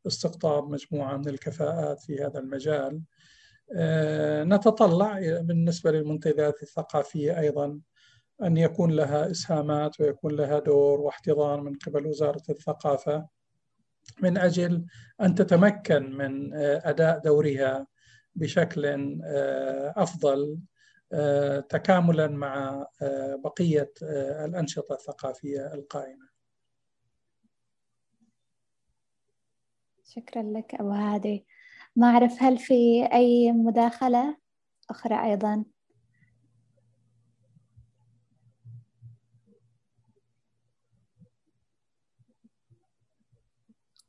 [0.07, 3.01] استقطاب مجموعة من الكفاءات في هذا المجال.
[3.76, 7.80] آه، نتطلع بالنسبة للمنتديات الثقافية أيضا
[8.43, 13.28] أن يكون لها إسهامات ويكون لها دور واحتضان من قبل وزارة الثقافة
[14.22, 14.86] من أجل
[15.22, 17.88] أن تتمكن من أداء دورها.
[18.36, 18.86] بشكل
[19.25, 20.57] آه، أفضل
[21.13, 23.91] آه، تكاملا مع آه، بقية
[24.45, 26.32] الأنشطة الثقافية القائمة.
[30.03, 31.45] شكرا لك أبو هادي.
[31.95, 34.38] ما أعرف هل في أي مداخلة
[34.89, 35.63] أخرى أيضا؟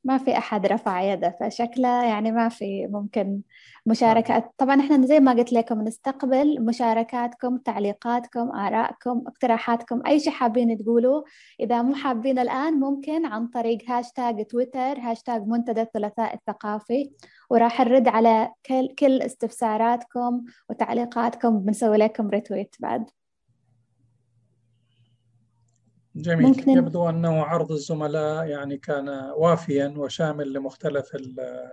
[0.05, 3.41] ما في أحد رفع يده فشكله يعني ما في ممكن
[3.87, 4.55] مشاركات.
[4.59, 11.23] طبعا إحنا زي ما قلت لكم نستقبل مشاركاتكم تعليقاتكم آرائكم اقتراحاتكم أي شيء حابين تقولوا.
[11.61, 17.11] إذا مو حابين الآن ممكن عن طريق هاشتاج تويتر هاشتاج منتدى الثلاثاء الثقافي
[17.51, 23.11] وراح نرد على كل, كل استفساراتكم وتعليقاتكم بنسوي لكم retweet بعد.
[26.17, 26.47] جميل.
[26.47, 26.71] ممكن...
[26.71, 31.15] يبدو أنه عرض الزملاء يعني كان وافيا وشامل لمختلف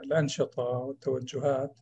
[0.03, 1.79] الأنشطة والتوجهات.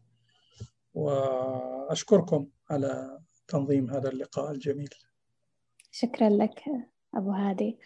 [0.94, 4.90] وأشكركم على تنظيم هذا اللقاء الجميل.
[5.92, 6.64] شكرا لك
[7.16, 7.80] أبو هادي.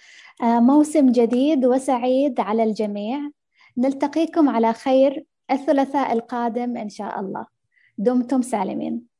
[0.43, 3.31] آه، موسم جديد وسعيد على الجميع.
[3.77, 7.45] نلتقيكم على خير الثلاثاء القادم إن شاء الله.
[7.97, 9.10] دمتم سالمين.